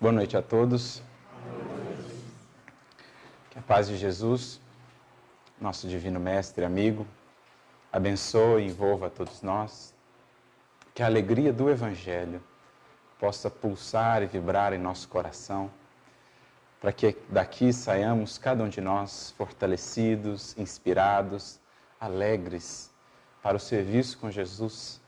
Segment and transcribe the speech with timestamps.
[0.00, 1.02] Boa noite a todos.
[3.50, 4.60] Que a paz de Jesus,
[5.60, 7.04] nosso divino mestre e amigo,
[7.92, 9.92] abençoe e envolva a todos nós.
[10.94, 12.40] Que a alegria do Evangelho
[13.18, 15.68] possa pulsar e vibrar em nosso coração,
[16.80, 21.58] para que daqui saiamos, cada um de nós, fortalecidos, inspirados,
[21.98, 22.88] alegres
[23.42, 25.00] para o serviço com Jesus,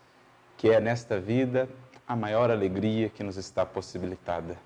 [0.57, 1.69] que é nesta vida
[2.09, 4.59] a maior alegria que nos está possibilitada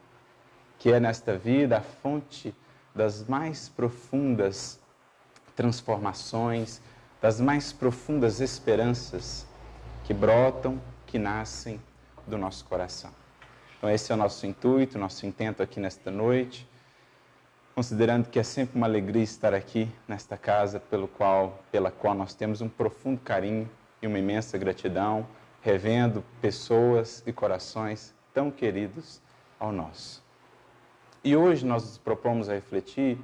[0.78, 2.54] que é nesta vida a fonte
[2.94, 4.78] das mais profundas
[5.56, 6.80] transformações,
[7.20, 9.46] das mais profundas esperanças
[10.04, 11.80] que brotam, que nascem
[12.26, 13.10] do nosso coração.
[13.78, 16.68] Então, esse é o nosso intuito, nosso intento aqui nesta noite,
[17.74, 22.34] considerando que é sempre uma alegria estar aqui nesta casa pelo qual, pela qual nós
[22.34, 23.68] temos um profundo carinho
[24.00, 25.26] e uma imensa gratidão,
[25.60, 29.20] revendo pessoas e corações tão queridos
[29.58, 30.23] ao nosso.
[31.26, 33.16] E hoje nós nos propomos a refletir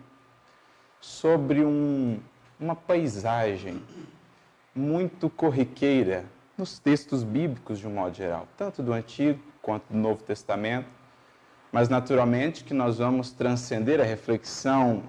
[1.02, 2.18] sobre um,
[2.58, 3.82] uma paisagem
[4.74, 6.24] muito corriqueira
[6.56, 10.88] nos textos bíblicos de um modo geral, tanto do Antigo quanto do Novo Testamento,
[11.70, 15.02] mas naturalmente que nós vamos transcender a reflexão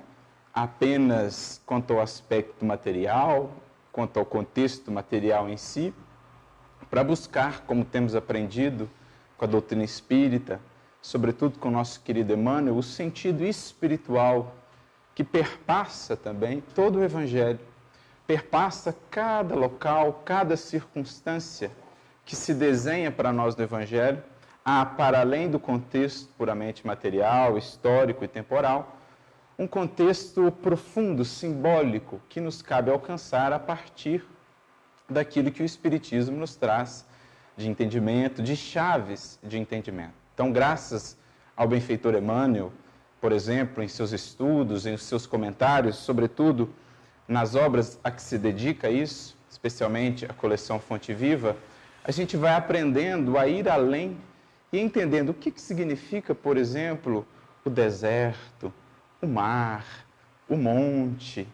[0.53, 3.53] apenas quanto ao aspecto material,
[3.89, 5.93] quanto ao contexto material em si,
[6.89, 8.89] para buscar, como temos aprendido
[9.37, 10.59] com a doutrina espírita,
[11.01, 14.55] sobretudo com o nosso querido Emmanuel, o sentido espiritual
[15.15, 17.59] que perpassa também todo o Evangelho,
[18.27, 21.71] perpassa cada local, cada circunstância
[22.23, 24.23] que se desenha para nós no Evangelho,
[24.63, 28.95] há, para além do contexto puramente material, histórico e temporal,
[29.57, 34.25] um contexto profundo, simbólico, que nos cabe alcançar a partir
[35.09, 37.05] daquilo que o Espiritismo nos traz
[37.57, 40.20] de entendimento, de chaves de entendimento.
[40.41, 41.15] Então, graças
[41.55, 42.73] ao benfeitor Emmanuel,
[43.21, 46.67] por exemplo, em seus estudos, em seus comentários, sobretudo
[47.27, 51.55] nas obras a que se dedica isso, especialmente a coleção Fonte Viva,
[52.03, 54.17] a gente vai aprendendo a ir além
[54.73, 57.23] e entendendo o que, que significa, por exemplo,
[57.63, 58.73] o deserto,
[59.21, 59.85] o mar,
[60.49, 61.47] o monte.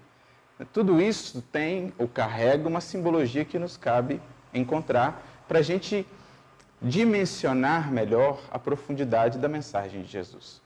[0.72, 4.22] Tudo isso tem ou carrega uma simbologia que nos cabe
[4.54, 6.08] encontrar para a gente
[6.82, 10.62] dimensionar melhor a profundidade da mensagem de Jesus.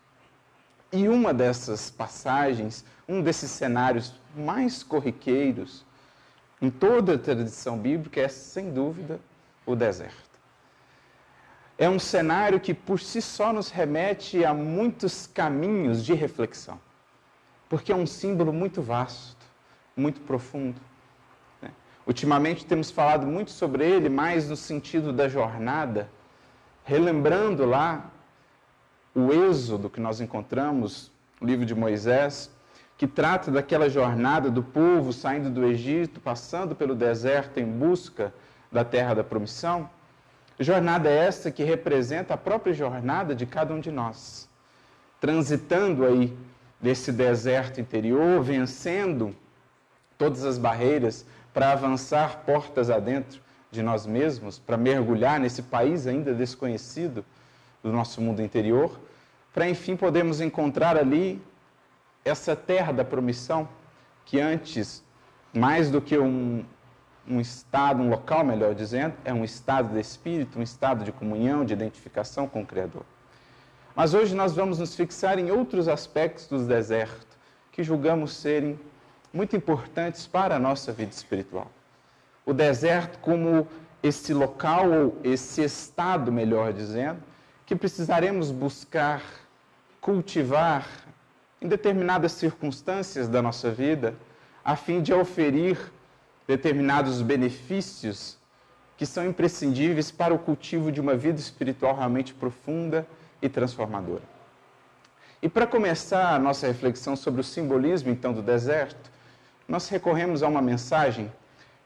[0.91, 5.85] E uma dessas passagens, um desses cenários mais corriqueiros
[6.61, 9.19] em toda a tradição bíblica é, sem dúvida,
[9.65, 10.31] o deserto.
[11.77, 16.79] É um cenário que por si só nos remete a muitos caminhos de reflexão,
[17.67, 19.43] porque é um símbolo muito vasto,
[19.95, 20.79] muito profundo.
[22.05, 26.09] Ultimamente temos falado muito sobre ele, mais no sentido da jornada,
[26.83, 28.09] relembrando lá
[29.13, 32.49] o êxodo que nós encontramos, no livro de Moisés,
[32.97, 38.33] que trata daquela jornada do povo saindo do Egito, passando pelo deserto em busca
[38.71, 39.89] da terra da promissão.
[40.59, 44.47] Jornada essa que representa a própria jornada de cada um de nós,
[45.19, 46.37] transitando aí
[46.79, 49.35] desse deserto interior, vencendo
[50.17, 53.41] todas as barreiras para avançar portas adentro
[53.71, 57.25] de nós mesmos, para mergulhar nesse país ainda desconhecido
[57.81, 58.99] do nosso mundo interior,
[59.53, 61.41] para enfim podermos encontrar ali
[62.23, 63.67] essa terra da promissão,
[64.25, 65.03] que antes,
[65.53, 66.63] mais do que um,
[67.27, 71.65] um estado, um local, melhor dizendo, é um estado de espírito, um estado de comunhão,
[71.65, 73.03] de identificação com o Criador.
[73.95, 77.37] Mas hoje nós vamos nos fixar em outros aspectos do deserto,
[77.71, 78.79] que julgamos serem
[79.33, 81.71] muito importantes para a nossa vida espiritual.
[82.45, 83.67] O deserto como
[84.03, 87.21] esse local, ou esse estado, melhor dizendo,
[87.65, 89.21] que precisaremos buscar,
[90.01, 90.87] cultivar
[91.61, 94.15] em determinadas circunstâncias da nossa vida,
[94.65, 95.77] a fim de oferir
[96.47, 98.37] determinados benefícios
[98.97, 103.05] que são imprescindíveis para o cultivo de uma vida espiritual realmente profunda
[103.41, 104.23] e transformadora.
[105.41, 109.10] E para começar a nossa reflexão sobre o simbolismo, então, do deserto,
[109.71, 111.31] nós recorremos a uma mensagem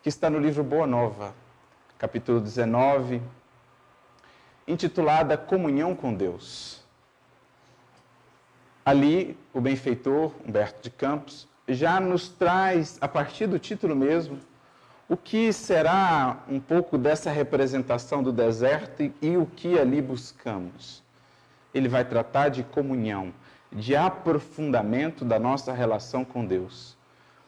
[0.01, 1.35] que está no livro Boa Nova,
[1.99, 3.21] capítulo 19,
[4.67, 6.83] intitulada Comunhão com Deus.
[8.83, 14.39] Ali, o benfeitor Humberto de Campos já nos traz, a partir do título mesmo,
[15.07, 21.03] o que será um pouco dessa representação do deserto e, e o que ali buscamos.
[21.71, 23.31] Ele vai tratar de comunhão,
[23.71, 26.94] de aprofundamento da nossa relação com Deus.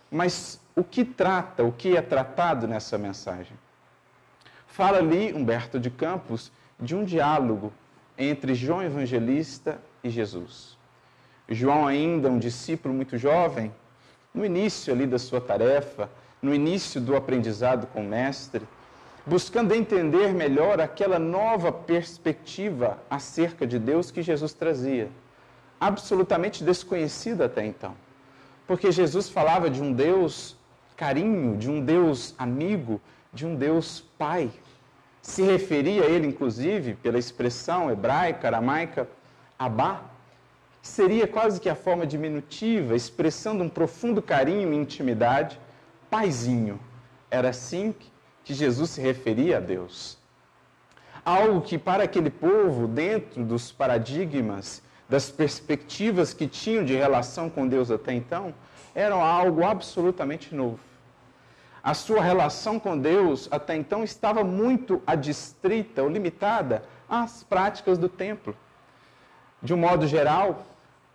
[0.09, 3.57] Mas o que trata, o que é tratado nessa mensagem?
[4.68, 7.74] Fala ali Humberto de Campos de um diálogo
[8.18, 10.77] entre João Evangelista e Jesus.
[11.50, 13.74] João, ainda um discípulo muito jovem,
[14.33, 16.10] no início ali da sua tarefa,
[16.42, 18.68] no início do aprendizado com o Mestre,
[19.25, 25.10] buscando entender melhor aquela nova perspectiva acerca de Deus que Jesus trazia,
[25.80, 27.95] absolutamente desconhecida até então.
[28.67, 30.57] Porque Jesus falava de um Deus
[30.97, 32.99] carinho, de um Deus amigo,
[33.31, 34.51] de um Deus pai.
[35.21, 39.07] Se referia a ele, inclusive, pela expressão hebraica, aramaica,
[39.57, 40.01] Abá,
[40.81, 45.59] que seria quase que a forma diminutiva, expressando um profundo carinho e intimidade,
[46.09, 46.79] paizinho.
[47.31, 47.93] Era assim
[48.43, 50.17] que Jesus se referia a Deus.
[51.25, 57.68] Algo que para aquele povo, dentro dos paradigmas, das perspectivas que tinham de relação com
[57.68, 58.54] Deus até então,
[58.94, 60.80] era algo absolutamente novo.
[61.83, 68.09] A sua relação com Deus até então estava muito adstrita ou limitada às práticas do
[68.09, 68.56] templo.
[69.63, 70.65] De um modo geral,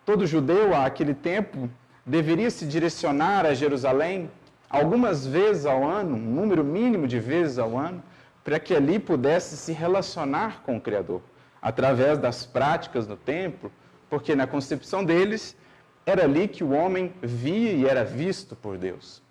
[0.07, 1.69] todo judeu àquele tempo
[2.07, 4.31] deveria se direcionar a Jerusalém
[4.71, 8.03] algumas vezes ao ano, um número mínimo de vezes ao ano,
[8.43, 11.21] para que ali pudesse se relacionar com o Criador,
[11.61, 13.71] através das práticas no templo,
[14.13, 15.57] porque na concepção deles
[16.05, 19.23] era ali que o homem via e era visto por Deus.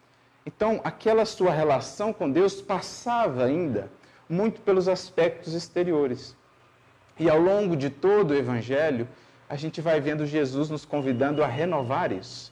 [0.43, 3.91] Então, aquela sua relação com Deus passava ainda
[4.27, 6.35] muito pelos aspectos exteriores.
[7.19, 9.07] E ao longo de todo o Evangelho,
[9.47, 12.51] a gente vai vendo Jesus nos convidando a renovar isso.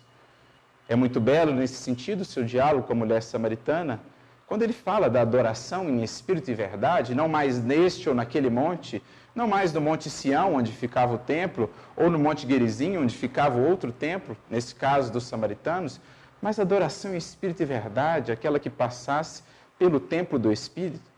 [0.87, 3.99] É muito belo nesse sentido seu diálogo com a mulher samaritana,
[4.45, 9.01] quando ele fala da adoração em espírito e verdade, não mais neste ou naquele monte,
[9.33, 13.59] não mais no Monte Sião, onde ficava o templo, ou no Monte Gerizim, onde ficava
[13.59, 15.99] outro templo, nesse caso dos samaritanos,
[16.41, 19.43] mas adoração em espírito e verdade, aquela que passasse
[19.77, 21.09] pelo templo do Espírito.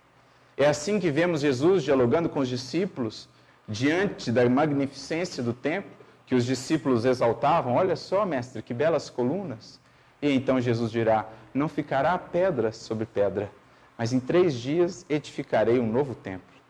[0.58, 3.28] É assim que vemos Jesus dialogando com os discípulos
[3.68, 5.92] diante da magnificência do templo,
[6.25, 9.80] que os discípulos exaltavam: Olha só, mestre, que belas colunas.
[10.22, 13.50] E então Jesus dirá: Não ficará pedra sobre pedra,
[13.98, 16.61] mas em três dias edificarei um novo templo.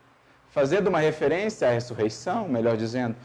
[0.52, 3.16] Fazendo uma referência à ressurreição, melhor dizendo,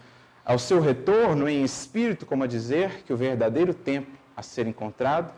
[0.45, 5.33] ao seu retorno em espírito, como a dizer que o verdadeiro templo a ser encontrado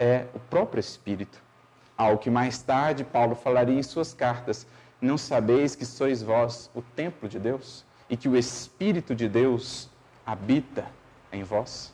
[0.00, 1.42] é o próprio Espírito.
[1.98, 4.66] Ao que mais tarde Paulo falaria em suas cartas:
[5.02, 9.90] Não sabeis que sois vós o templo de Deus e que o Espírito de Deus
[10.24, 10.86] habita
[11.30, 11.92] em vós?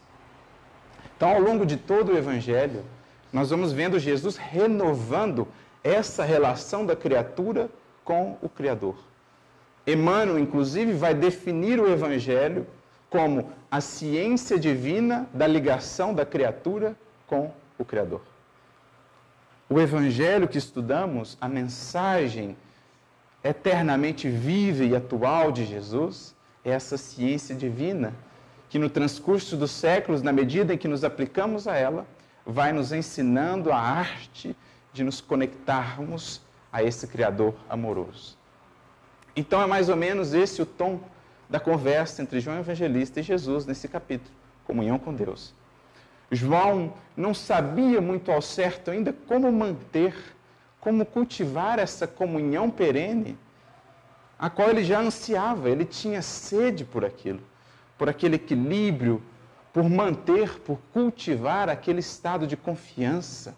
[1.17, 2.85] Então, ao longo de todo o Evangelho,
[3.33, 5.49] nós vamos vendo Jesus renovando
[5.83, 7.69] essa relação da criatura
[8.05, 9.10] com o Criador.
[9.87, 12.67] Emmanuel, inclusive, vai definir o Evangelho
[13.09, 16.97] como a ciência divina da ligação da criatura
[17.27, 18.21] com o Criador.
[19.69, 22.57] O Evangelho que estudamos, a mensagem
[23.43, 26.35] eternamente viva e atual de Jesus,
[26.65, 28.13] é essa ciência divina
[28.69, 32.07] que, no transcurso dos séculos, na medida em que nos aplicamos a ela,
[32.45, 34.57] vai nos ensinando a arte
[34.93, 36.41] de nos conectarmos
[36.73, 38.40] a esse Criador amoroso.
[39.35, 41.01] Então, é mais ou menos esse o tom
[41.49, 44.35] da conversa entre João Evangelista e Jesus nesse capítulo,
[44.65, 45.55] comunhão com Deus.
[46.31, 50.15] João não sabia muito ao certo ainda como manter,
[50.79, 53.37] como cultivar essa comunhão perene,
[54.39, 57.41] a qual ele já ansiava, ele tinha sede por aquilo,
[57.99, 59.23] por aquele equilíbrio,
[59.73, 63.57] por manter, por cultivar aquele estado de confiança?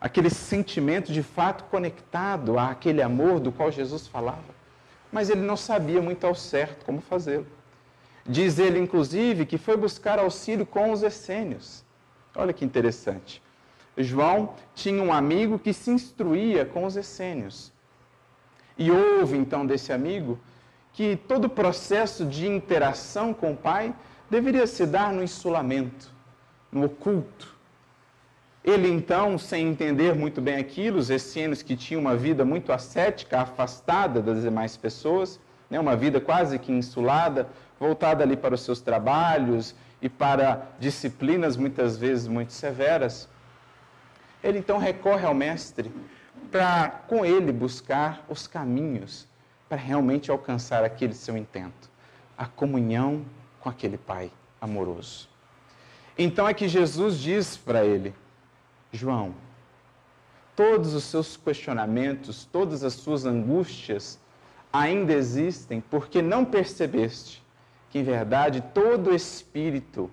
[0.00, 4.56] Aquele sentimento de fato conectado àquele amor do qual Jesus falava
[5.16, 7.46] mas ele não sabia muito ao certo como fazê-lo.
[8.24, 11.84] Diz ele, inclusive, que foi buscar auxílio com os essênios.
[12.34, 13.42] Olha que interessante.
[13.96, 17.72] João tinha um amigo que se instruía com os essênios.
[18.76, 20.38] E houve então desse amigo
[20.92, 23.94] que todo o processo de interação com o pai
[24.28, 26.12] deveria se dar no insulamento,
[26.70, 27.55] no oculto,
[28.66, 33.40] ele então, sem entender muito bem aquilo, os essênios que tinham uma vida muito ascética,
[33.40, 35.38] afastada das demais pessoas,
[35.70, 41.56] né, uma vida quase que insulada, voltada ali para os seus trabalhos e para disciplinas
[41.56, 43.28] muitas vezes muito severas,
[44.42, 45.92] ele então recorre ao mestre
[46.50, 49.28] para com ele buscar os caminhos
[49.68, 51.88] para realmente alcançar aquele seu intento,
[52.36, 53.24] a comunhão
[53.60, 54.30] com aquele pai
[54.60, 55.28] amoroso.
[56.18, 58.14] Então é que Jesus diz para ele:
[58.96, 59.34] João,
[60.56, 64.18] todos os seus questionamentos, todas as suas angústias
[64.72, 67.44] ainda existem porque não percebeste
[67.90, 70.10] que, em verdade, todo espírito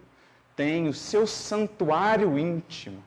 [0.56, 3.04] tem o seu santuário íntimo,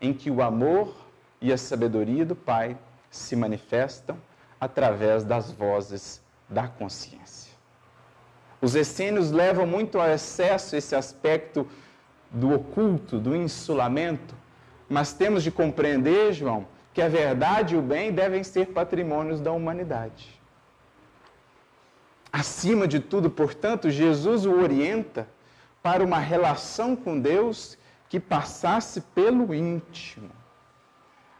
[0.00, 0.94] em que o amor
[1.40, 2.78] e a sabedoria do Pai
[3.10, 4.16] se manifestam
[4.60, 7.52] através das vozes da consciência.
[8.60, 11.66] Os essênios levam muito ao excesso esse aspecto
[12.30, 14.34] do oculto, do insulamento,
[14.90, 19.52] mas temos de compreender, João, que a verdade e o bem devem ser patrimônios da
[19.52, 20.40] humanidade.
[22.32, 25.28] Acima de tudo, portanto, Jesus o orienta
[25.80, 27.78] para uma relação com Deus
[28.08, 30.30] que passasse pelo íntimo.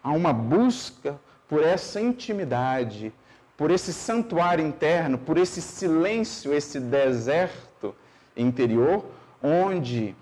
[0.03, 3.13] Há uma busca por essa intimidade,
[3.57, 7.95] por esse santuário interno, por esse silêncio, esse deserto
[8.37, 9.05] interior,
[9.43, 10.15] onde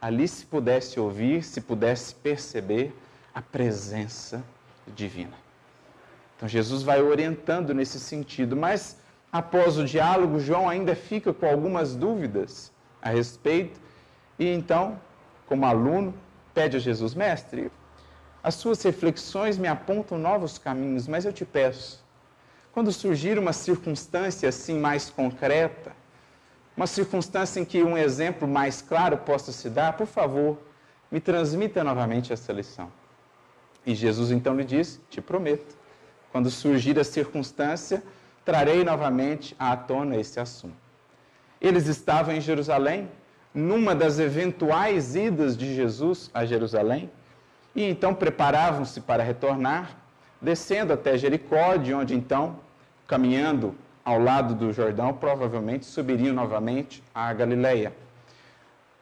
[0.00, 2.94] ali se pudesse ouvir, se pudesse perceber
[3.34, 4.44] a presença
[4.94, 5.34] divina.
[6.36, 8.98] Então Jesus vai orientando nesse sentido, mas
[9.32, 13.80] após o diálogo, João ainda fica com algumas dúvidas a respeito
[14.38, 15.00] e então,
[15.46, 16.14] como aluno,
[16.52, 17.72] pede a Jesus: Mestre,
[18.42, 22.04] as suas reflexões me apontam novos caminhos, mas eu te peço,
[22.72, 25.95] quando surgir uma circunstância assim mais concreta,
[26.76, 30.58] uma circunstância em que um exemplo mais claro possa se dar, por favor,
[31.10, 32.92] me transmita novamente essa lição.
[33.86, 35.74] E Jesus então lhe diz: Te prometo,
[36.30, 38.02] quando surgir a circunstância,
[38.44, 40.76] trarei novamente à tona esse assunto.
[41.60, 43.08] Eles estavam em Jerusalém,
[43.54, 47.10] numa das eventuais idas de Jesus a Jerusalém,
[47.74, 49.96] e então preparavam-se para retornar,
[50.40, 52.58] descendo até Jericó, de onde então
[53.06, 53.74] caminhando
[54.06, 57.92] ao lado do Jordão, provavelmente subiriam novamente à Galileia.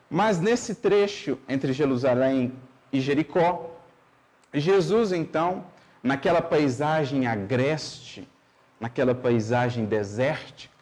[0.08, 2.54] Mas nesse trecho entre Jerusalém
[2.90, 3.70] e Jericó,
[4.54, 5.66] Jesus então,
[6.02, 8.26] naquela paisagem agreste,
[8.80, 10.72] naquela paisagem desértica,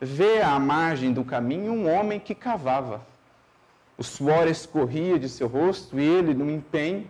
[0.00, 3.06] vê à margem do caminho um homem que cavava.
[3.98, 7.06] O suor escorria de seu rosto e ele, no empenho,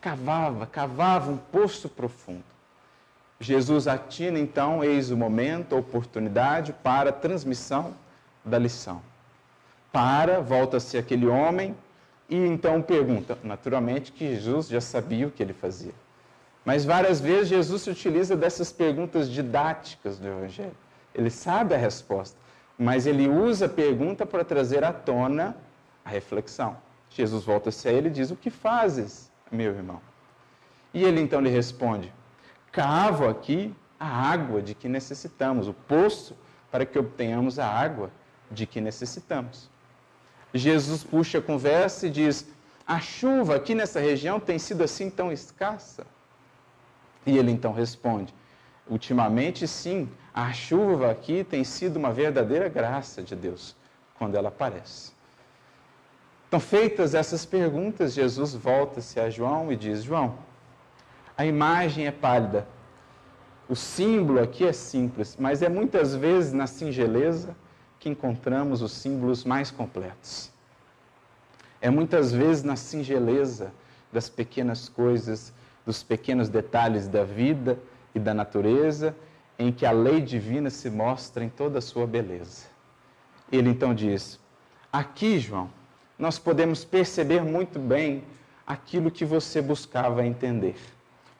[0.00, 2.47] cavava, cavava um poço profundo.
[3.40, 7.94] Jesus atina então, eis o momento, a oportunidade para a transmissão
[8.44, 9.00] da lição.
[9.92, 11.76] Para, volta-se aquele homem
[12.28, 13.38] e então pergunta.
[13.44, 15.94] Naturalmente que Jesus já sabia o que ele fazia.
[16.64, 20.76] Mas várias vezes Jesus se utiliza dessas perguntas didáticas do Evangelho.
[21.14, 22.36] Ele sabe a resposta,
[22.76, 25.56] mas ele usa a pergunta para trazer à tona
[26.04, 26.76] a reflexão.
[27.10, 30.00] Jesus volta-se a ele e diz: O que fazes, meu irmão?
[30.92, 32.12] E ele então lhe responde:
[32.78, 36.36] cavo aqui a água de que necessitamos, o poço
[36.70, 38.08] para que obtenhamos a água
[38.52, 39.68] de que necessitamos.
[40.54, 42.46] Jesus puxa a conversa e diz:
[42.86, 46.06] A chuva aqui nessa região tem sido assim tão escassa?
[47.26, 48.32] E ele então responde:
[48.88, 53.74] Ultimamente, sim, a chuva aqui tem sido uma verdadeira graça de Deus
[54.14, 55.12] quando ela aparece.
[56.46, 60.38] Então, feitas essas perguntas, Jesus volta-se a João e diz: João,
[61.38, 62.66] a imagem é pálida.
[63.68, 67.54] O símbolo aqui é simples, mas é muitas vezes na singeleza
[68.00, 70.50] que encontramos os símbolos mais completos.
[71.80, 73.72] É muitas vezes na singeleza
[74.12, 75.52] das pequenas coisas,
[75.86, 77.78] dos pequenos detalhes da vida
[78.12, 79.14] e da natureza,
[79.56, 82.66] em que a lei divina se mostra em toda a sua beleza.
[83.52, 84.40] Ele então diz:
[84.92, 85.70] Aqui, João,
[86.18, 88.24] nós podemos perceber muito bem
[88.66, 90.74] aquilo que você buscava entender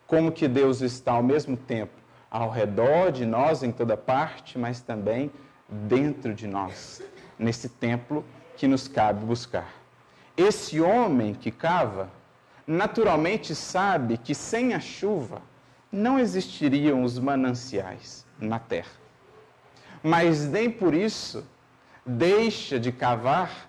[0.08, 1.92] como que Deus está ao mesmo tempo
[2.30, 5.30] ao redor de nós em toda parte, mas também
[5.68, 7.02] dentro de nós,
[7.38, 8.24] nesse templo
[8.56, 9.70] que nos cabe buscar.
[10.36, 12.10] Esse homem que cava,
[12.66, 15.42] naturalmente sabe que sem a chuva
[15.92, 18.90] não existiriam os mananciais na terra.
[20.02, 21.44] Mas nem por isso
[22.04, 23.68] deixa de cavar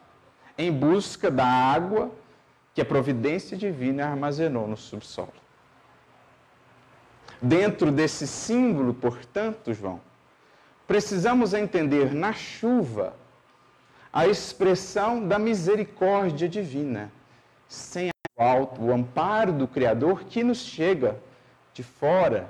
[0.58, 2.12] em busca da água
[2.74, 5.49] que a providência divina armazenou no subsolo.
[7.42, 10.02] Dentro desse símbolo, portanto, João,
[10.86, 13.14] precisamos entender na chuva
[14.12, 17.12] a expressão da misericórdia divina,
[17.68, 21.18] sem o alto, o amparo do Criador que nos chega
[21.74, 22.50] de fora,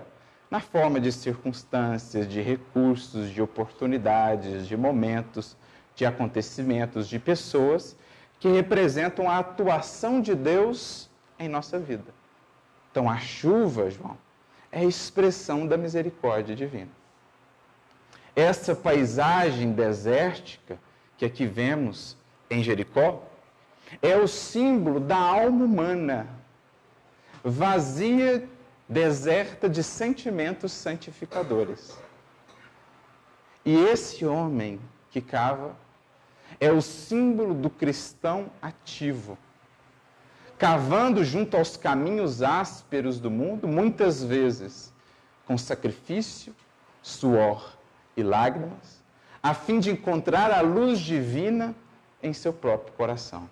[0.50, 5.56] na forma de circunstâncias, de recursos, de oportunidades, de momentos,
[5.96, 7.96] de acontecimentos, de pessoas
[8.40, 12.12] que representam a atuação de Deus em nossa vida.
[12.90, 14.18] Então, a chuva, João,
[14.72, 16.90] é a expressão da misericórdia divina.
[18.36, 20.80] Essa paisagem desértica
[21.18, 22.16] que aqui vemos
[22.50, 23.24] em Jericó
[24.02, 26.28] é o símbolo da alma humana,
[27.44, 28.48] vazia,
[28.88, 31.98] deserta de sentimentos santificadores.
[33.66, 34.80] E esse homem
[35.12, 35.76] que cava
[36.60, 39.38] é o símbolo do cristão ativo
[40.60, 44.94] cavando junto aos caminhos ásperos do mundo, muitas vezes
[45.48, 46.54] com sacrifício,
[47.02, 47.78] suor
[48.16, 49.02] e lágrimas,
[49.42, 51.74] a fim de encontrar a luz divina
[52.22, 53.50] em seu próprio coração.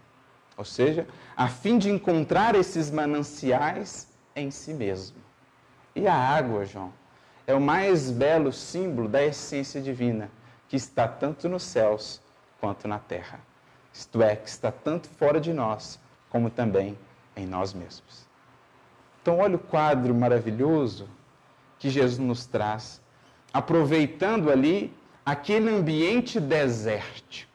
[0.57, 5.17] Ou seja, a fim de encontrar esses mananciais em si mesmo.
[5.95, 6.91] E a água, João,
[7.47, 10.29] é o mais belo símbolo da essência divina,
[10.67, 12.21] que está tanto nos céus
[12.59, 13.39] quanto na terra.
[13.93, 15.97] Isto é, que está tanto fora de nós,
[16.29, 16.97] como também
[17.35, 18.27] em nós mesmos.
[19.21, 21.09] Então, olha o quadro maravilhoso
[21.79, 23.01] que Jesus nos traz,
[23.53, 24.93] aproveitando ali
[25.25, 27.51] aquele ambiente desértico.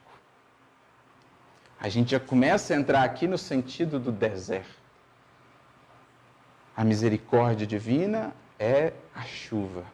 [1.81, 4.83] A gente já começa a entrar aqui no sentido do deserto.
[6.77, 9.85] A misericórdia divina é a chuva.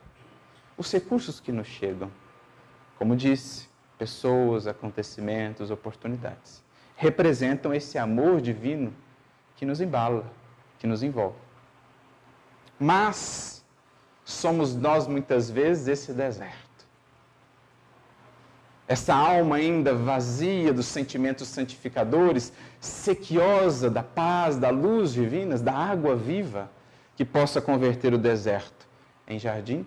[0.76, 2.10] Os recursos que nos chegam,
[2.98, 6.62] como disse, pessoas, acontecimentos, oportunidades,
[6.98, 8.92] representam esse amor divino
[9.54, 10.24] que nos embala,
[10.80, 11.36] que nos envolve.
[12.78, 13.64] Mas
[14.24, 16.58] somos nós muitas vezes esse deserto.
[18.88, 26.16] Essa alma ainda vazia dos sentimentos santificadores, sequiosa da paz, da luz divinas, da água
[26.16, 26.68] viva,
[27.14, 28.88] que possa converter o deserto
[29.26, 29.86] em jardim.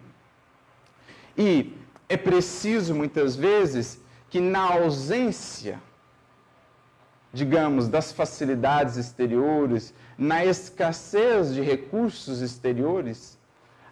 [1.38, 1.76] E
[2.08, 5.82] é preciso muitas vezes que na ausência
[7.34, 13.38] digamos, das facilidades exteriores, na escassez de recursos exteriores,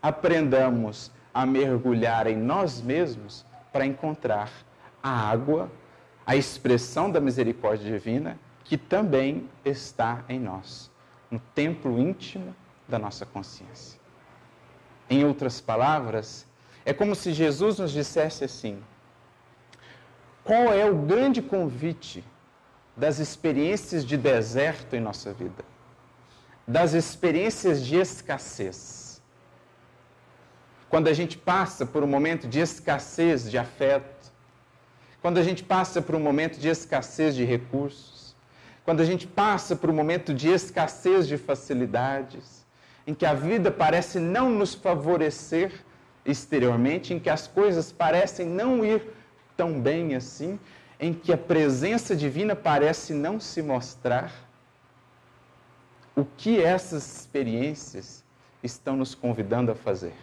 [0.02, 4.52] aprendamos a mergulhar em nós mesmos para encontrar
[5.02, 5.72] a água,
[6.26, 10.92] a expressão da misericórdia divina que também está em nós,
[11.32, 12.56] no templo íntimo
[12.88, 14.00] da nossa consciência.
[15.10, 16.46] Em outras palavras,
[16.86, 18.80] é como se Jesus nos dissesse assim:
[20.44, 22.24] qual é o grande convite
[23.00, 25.64] das experiências de deserto em nossa vida,
[26.68, 29.22] das experiências de escassez.
[30.90, 34.34] Quando a gente passa por um momento de escassez de afeto,
[35.22, 38.36] quando a gente passa por um momento de escassez de recursos,
[38.84, 42.66] quando a gente passa por um momento de escassez de facilidades,
[43.08, 45.72] em que a vida parece não nos favorecer
[46.26, 49.02] exteriormente, em que as coisas parecem não ir
[49.56, 50.60] tão bem assim,
[51.00, 54.34] em que a presença divina parece não se mostrar,
[56.16, 58.26] o que essas experiências
[58.62, 60.16] estão nos convidando a fazer?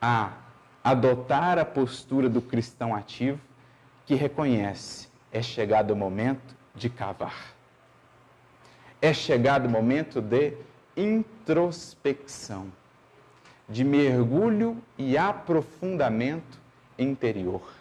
[0.00, 0.32] A
[0.82, 3.38] adotar a postura do cristão ativo
[4.06, 7.52] que reconhece é chegado o momento de cavar.
[9.02, 10.56] É chegado o momento de
[10.96, 12.72] introspecção,
[13.68, 16.58] de mergulho e aprofundamento
[16.98, 17.77] interior.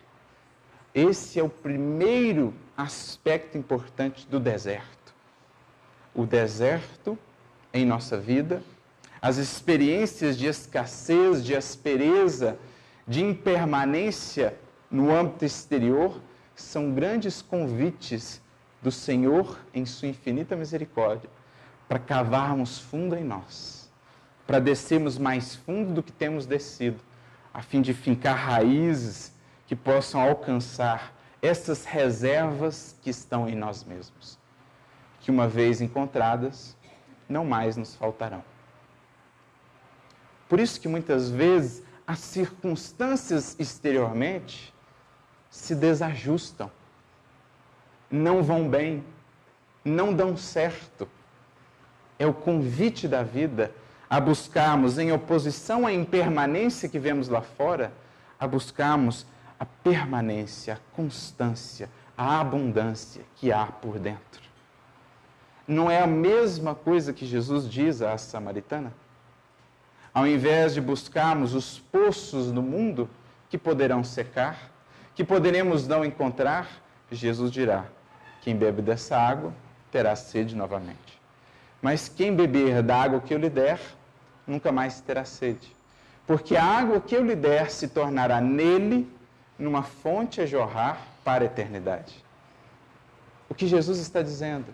[0.97, 5.13] Esse é o primeiro aspecto importante do deserto.
[6.11, 7.15] O deserto
[7.71, 8.63] em nossa vida,
[9.21, 12.57] as experiências de escassez, de aspereza,
[13.07, 14.57] de impermanência
[14.89, 16.19] no âmbito exterior,
[16.55, 18.41] são grandes convites
[18.81, 21.29] do Senhor em Sua infinita misericórdia
[21.87, 23.87] para cavarmos fundo em nós,
[24.47, 26.99] para descermos mais fundo do que temos descido,
[27.53, 29.36] a fim de fincar raízes
[29.67, 34.39] que possam alcançar essas reservas que estão em nós mesmos,
[35.19, 36.75] que uma vez encontradas,
[37.29, 38.43] não mais nos faltarão.
[40.47, 44.73] Por isso que muitas vezes as circunstâncias exteriormente
[45.49, 46.71] se desajustam,
[48.09, 49.03] não vão bem,
[49.83, 51.07] não dão certo.
[52.17, 53.71] É o convite da vida
[54.09, 57.91] a buscarmos, em oposição à impermanência que vemos lá fora,
[58.39, 59.25] a buscarmos
[59.59, 64.41] a permanência, a constância, a abundância que há por dentro.
[65.67, 68.93] Não é a mesma coisa que Jesus diz à samaritana?
[70.13, 73.09] Ao invés de buscarmos os poços do mundo
[73.49, 74.71] que poderão secar,
[75.13, 76.67] que poderemos não encontrar,
[77.11, 77.85] Jesus dirá:
[78.41, 79.53] quem bebe dessa água
[79.91, 81.21] terá sede novamente.
[81.81, 83.79] Mas quem beber da água que eu lhe der,
[84.45, 85.75] nunca mais terá sede.
[86.25, 89.07] Porque a água que eu lhe der se tornará nele
[89.57, 92.23] numa fonte a jorrar para a eternidade.
[93.49, 94.73] O que Jesus está dizendo?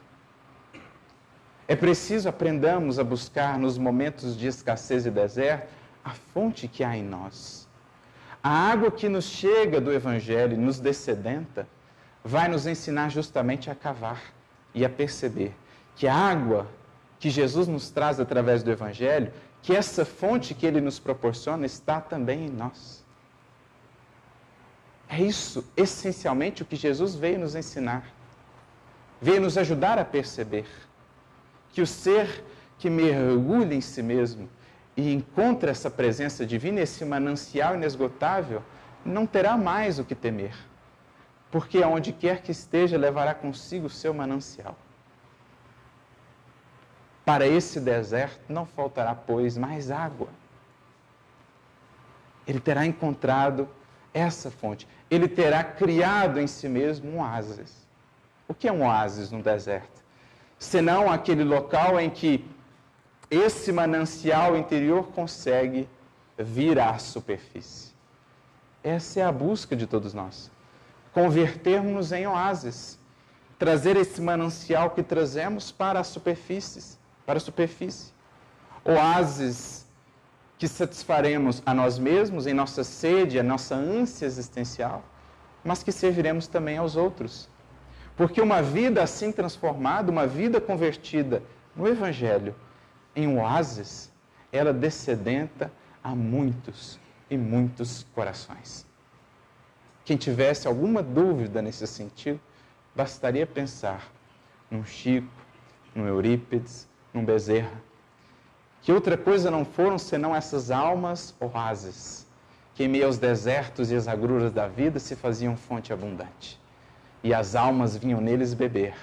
[1.67, 5.67] É preciso aprendamos a buscar nos momentos de escassez e deserto
[6.03, 7.67] a fonte que há em nós.
[8.43, 11.65] A água que nos chega do Evangelho, nos descedenta,
[12.23, 14.21] vai nos ensinar justamente a cavar
[14.73, 15.55] e a perceber
[15.95, 16.67] que a água
[17.19, 22.01] que Jesus nos traz através do Evangelho, que essa fonte que ele nos proporciona está
[22.01, 23.02] também em nós.
[25.07, 28.05] É isso, essencialmente, o que Jesus veio nos ensinar.
[29.21, 30.65] Veio nos ajudar a perceber
[31.71, 32.43] que o ser
[32.77, 34.49] que mergulha em si mesmo
[34.95, 38.61] e encontra essa presença divina, esse manancial inesgotável,
[39.05, 40.55] não terá mais o que temer,
[41.51, 44.77] porque aonde quer que esteja levará consigo o seu manancial.
[47.25, 50.27] Para esse deserto não faltará, pois, mais água.
[52.45, 53.67] Ele terá encontrado
[54.13, 54.87] essa fonte.
[55.09, 57.87] Ele terá criado em si mesmo um oásis.
[58.47, 60.03] O que é um oásis no deserto?
[60.59, 62.45] Senão aquele local em que
[63.29, 65.89] esse manancial interior consegue
[66.37, 67.91] vir à superfície.
[68.83, 70.51] Essa é a busca de todos nós.
[71.13, 72.99] Convertermos-nos em oásis.
[73.57, 78.11] Trazer esse manancial que trazemos para a superfície, para a superfície.
[78.83, 79.82] Oásis
[80.63, 85.03] que satisfaremos a nós mesmos em nossa sede, a nossa ânsia existencial,
[85.61, 87.49] mas que serviremos também aos outros.
[88.15, 91.43] Porque uma vida assim transformada, uma vida convertida
[91.75, 92.55] no Evangelho,
[93.13, 94.09] em oásis,
[94.53, 95.69] ela descedenta
[96.01, 96.97] a muitos
[97.29, 98.87] e muitos corações.
[100.05, 102.39] Quem tivesse alguma dúvida nesse sentido,
[102.95, 104.09] bastaria pensar
[104.71, 105.27] num Chico,
[105.93, 107.83] num Eurípides, num Bezerra,
[108.83, 112.27] que outra coisa não foram senão essas almas oásis,
[112.75, 116.59] que em meio aos desertos e às agruras da vida se faziam fonte abundante.
[117.23, 118.93] E as almas vinham neles beber,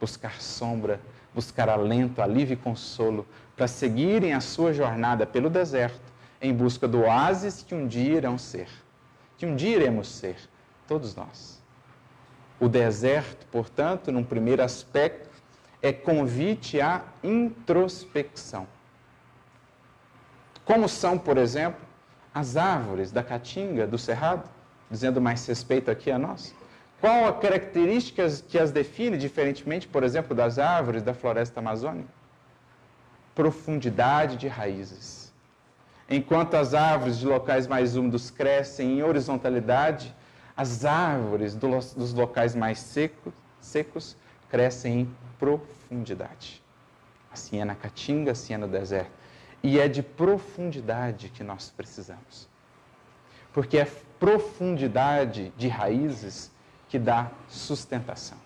[0.00, 1.00] buscar sombra,
[1.34, 7.00] buscar alento, alívio e consolo, para seguirem a sua jornada pelo deserto, em busca do
[7.00, 8.68] oásis que um dia irão ser,
[9.36, 10.36] que um dia iremos ser,
[10.86, 11.60] todos nós.
[12.60, 15.28] O deserto, portanto, num primeiro aspecto,
[15.82, 18.68] é convite à introspecção
[20.66, 21.80] como são, por exemplo,
[22.34, 24.46] as árvores da caatinga, do cerrado,
[24.90, 26.54] dizendo mais respeito aqui a nós?
[27.00, 32.08] Qual a característica que as define diferentemente, por exemplo, das árvores da floresta amazônica?
[33.34, 35.32] Profundidade de raízes.
[36.10, 40.14] Enquanto as árvores de locais mais úmidos crescem em horizontalidade,
[40.56, 44.16] as árvores dos locais mais secos, secos
[44.50, 46.62] crescem em profundidade.
[47.30, 49.25] Assim é na caatinga, assim é no deserto.
[49.62, 52.48] E é de profundidade que nós precisamos.
[53.52, 53.84] Porque é
[54.18, 56.50] profundidade de raízes
[56.88, 58.38] que dá sustentação.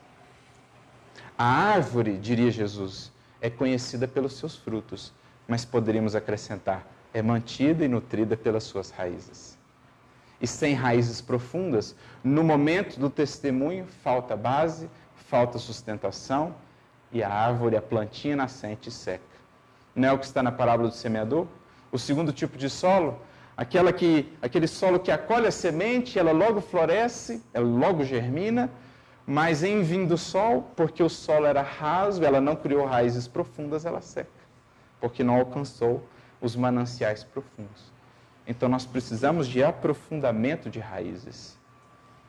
[1.37, 5.13] A árvore, diria Jesus, é conhecida pelos seus frutos,
[5.49, 9.59] mas poderíamos acrescentar, é mantida e nutrida pelas suas raízes.
[10.41, 16.55] E sem raízes profundas, no momento do testemunho, falta base, falta sustentação,
[17.13, 19.30] e a árvore, a plantinha nascente seca
[19.95, 21.47] não é o que está na parábola do semeador?
[21.91, 23.21] O segundo tipo de solo,
[23.57, 28.71] aquela que, aquele solo que acolhe a semente, ela logo floresce, ela logo germina,
[29.27, 33.85] mas em vindo o sol, porque o solo era raso, ela não criou raízes profundas,
[33.85, 34.31] ela seca,
[35.01, 36.07] porque não alcançou
[36.41, 37.93] os mananciais profundos.
[38.47, 41.59] Então nós precisamos de aprofundamento de raízes.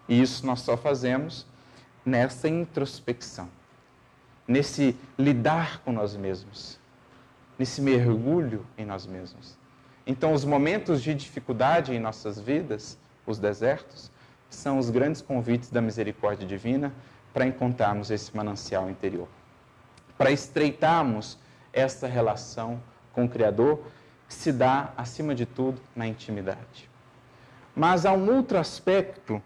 [0.09, 1.45] E isso nós só fazemos
[2.03, 3.47] nessa introspecção,
[4.47, 6.80] nesse lidar com nós mesmos
[7.61, 9.55] nesse mergulho em nós mesmos.
[10.07, 14.09] Então, os momentos de dificuldade em nossas vidas, os desertos,
[14.49, 16.91] são os grandes convites da misericórdia divina
[17.31, 19.27] para encontrarmos esse manancial interior.
[20.17, 21.37] Para estreitarmos
[21.71, 22.81] essa relação
[23.13, 23.79] com o Criador,
[24.27, 26.89] que se dá, acima de tudo, na intimidade.
[27.75, 29.39] Mas há um outro aspecto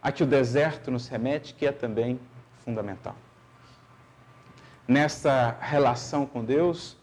[0.00, 2.18] a que o deserto nos remete que é também
[2.64, 3.14] fundamental
[4.92, 6.96] nessa relação com Deus,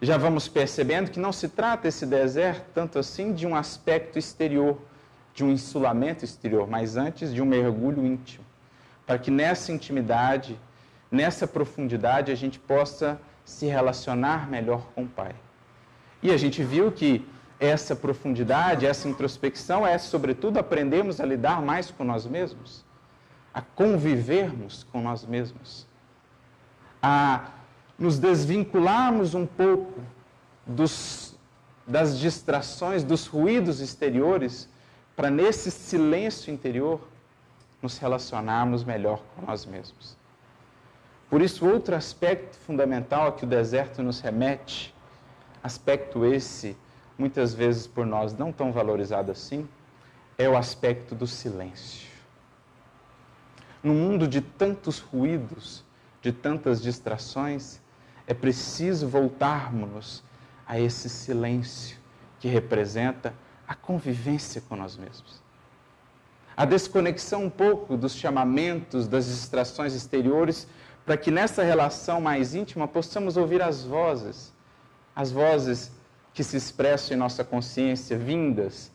[0.00, 4.76] já vamos percebendo que não se trata esse deserto tanto assim de um aspecto exterior,
[5.32, 8.44] de um insulamento exterior, mas antes de um mergulho íntimo,
[9.06, 10.58] para que nessa intimidade,
[11.10, 15.34] nessa profundidade, a gente possa se relacionar melhor com o Pai.
[16.22, 17.24] E a gente viu que
[17.60, 22.84] essa profundidade, essa introspecção é, sobretudo, aprendermos a lidar mais com nós mesmos,
[23.54, 25.86] a convivermos com nós mesmos
[27.02, 27.48] a
[27.98, 30.00] nos desvincularmos um pouco
[30.66, 31.36] dos,
[31.86, 34.68] das distrações, dos ruídos exteriores,
[35.16, 37.00] para nesse silêncio interior
[37.82, 40.16] nos relacionarmos melhor com nós mesmos.
[41.28, 44.94] Por isso, outro aspecto fundamental que o deserto nos remete,
[45.62, 46.76] aspecto esse
[47.18, 49.68] muitas vezes por nós não tão valorizado assim,
[50.38, 52.08] é o aspecto do silêncio.
[53.82, 55.84] No mundo de tantos ruídos,
[56.22, 57.80] de tantas distrações,
[58.26, 60.22] é preciso voltarmos
[60.66, 61.98] a esse silêncio
[62.38, 63.34] que representa
[63.66, 65.42] a convivência com nós mesmos.
[66.56, 70.68] A desconexão um pouco dos chamamentos, das distrações exteriores,
[71.04, 74.52] para que nessa relação mais íntima possamos ouvir as vozes,
[75.16, 75.90] as vozes
[76.32, 78.92] que se expressam em nossa consciência, vindas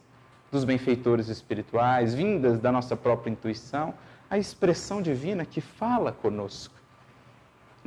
[0.50, 3.94] dos benfeitores espirituais, vindas da nossa própria intuição,
[4.30, 6.77] a expressão divina que fala conosco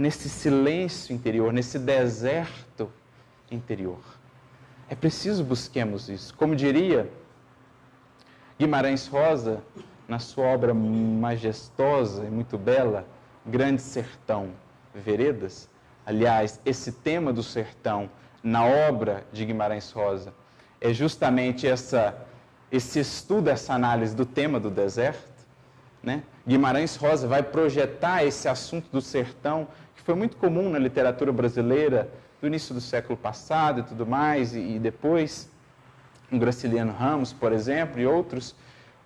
[0.01, 2.91] nesse silêncio interior, nesse deserto
[3.51, 4.01] interior.
[4.89, 6.35] É preciso busquemos isso.
[6.35, 7.11] Como diria
[8.59, 9.63] Guimarães Rosa,
[10.09, 13.07] na sua obra majestosa e muito bela,
[13.45, 14.51] Grande Sertão,
[14.95, 15.69] Veredas.
[16.07, 18.11] Aliás, esse tema do sertão
[18.43, 20.33] na obra de Guimarães Rosa
[20.81, 22.17] é justamente essa,
[22.73, 25.31] esse estudo, essa análise do tema do deserto.
[26.03, 26.23] Né?
[26.49, 29.69] Guimarães Rosa vai projetar esse assunto do sertão,
[30.01, 32.11] que foi muito comum na literatura brasileira
[32.41, 35.51] do início do século passado e tudo mais, e, e depois,
[36.33, 38.57] um Graciliano Ramos, por exemplo, e outros,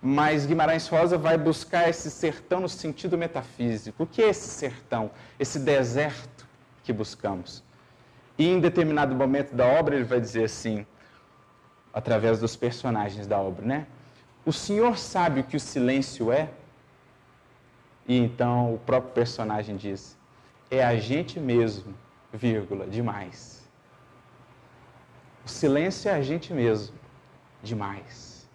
[0.01, 4.03] mas Guimarães Rosa vai buscar esse sertão no sentido metafísico.
[4.03, 5.11] O que é esse sertão?
[5.37, 6.47] Esse deserto
[6.81, 7.61] que buscamos.
[8.37, 10.85] E em determinado momento da obra ele vai dizer assim,
[11.93, 13.87] através dos personagens da obra, né?
[14.45, 16.49] O senhor sabe o que o silêncio é?
[18.07, 20.15] E então o próprio personagem diz:
[20.69, 21.93] é a gente mesmo,
[22.33, 23.67] vírgula, demais.
[25.45, 26.95] O silêncio é a gente mesmo,
[27.61, 28.49] demais.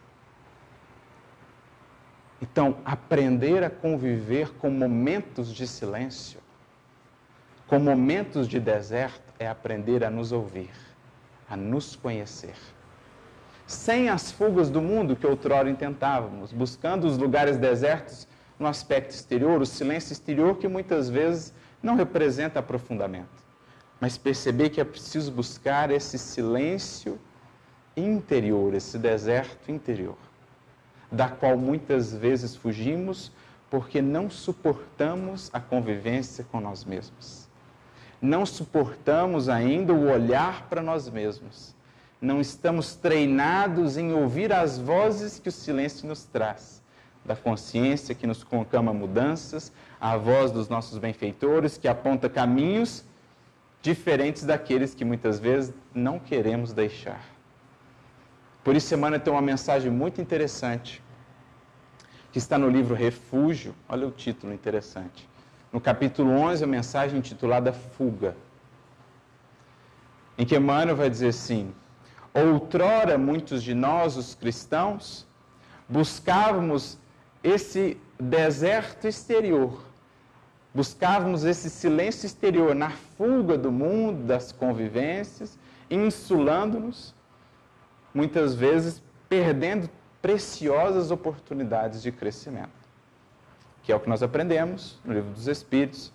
[2.43, 6.41] Então, aprender a conviver com momentos de silêncio,
[7.67, 10.71] com momentos de deserto, é aprender a nos ouvir,
[11.49, 12.57] a nos conhecer.
[13.67, 18.27] Sem as fugas do mundo que outrora intentávamos, buscando os lugares desertos
[18.59, 23.41] no aspecto exterior, o silêncio exterior que muitas vezes não representa aprofundamento.
[24.01, 27.19] Mas perceber que é preciso buscar esse silêncio
[27.97, 30.17] interior, esse deserto interior
[31.11, 33.33] da qual muitas vezes fugimos
[33.69, 37.49] porque não suportamos a convivência com nós mesmos.
[38.21, 41.75] Não suportamos ainda o olhar para nós mesmos.
[42.21, 46.80] Não estamos treinados em ouvir as vozes que o silêncio nos traz,
[47.25, 53.05] da consciência que nos conclama mudanças, a voz dos nossos benfeitores que aponta caminhos
[53.83, 57.25] diferentes daqueles que muitas vezes não queremos deixar.
[58.63, 61.03] Por isso, semana tem uma mensagem muito interessante,
[62.31, 63.75] que está no livro Refúgio.
[63.89, 65.29] Olha o título interessante.
[65.73, 68.37] No capítulo 11, a mensagem intitulada Fuga.
[70.37, 71.73] Em que Emmanuel vai dizer assim:
[72.35, 75.27] Outrora, muitos de nós, os cristãos,
[75.89, 76.99] buscávamos
[77.43, 79.83] esse deserto exterior,
[80.75, 85.59] buscávamos esse silêncio exterior na fuga do mundo, das convivências,
[85.91, 87.15] insulando-nos
[88.15, 89.89] muitas vezes perdendo
[90.21, 92.69] preciosas oportunidades de crescimento,
[93.83, 96.13] que é o que nós aprendemos no livro dos Espíritos,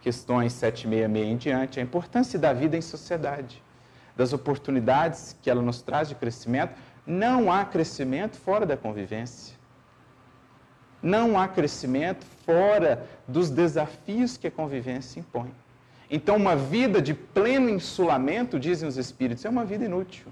[0.00, 3.62] questões 766 em diante, a importância da vida em sociedade,
[4.16, 6.74] das oportunidades que ela nos traz de crescimento.
[7.06, 9.57] Não há crescimento fora da convivência.
[11.02, 15.52] Não há crescimento fora dos desafios que a convivência impõe.
[16.10, 20.26] Então, uma vida de pleno insulamento, dizem os Espíritos, é uma vida inútil.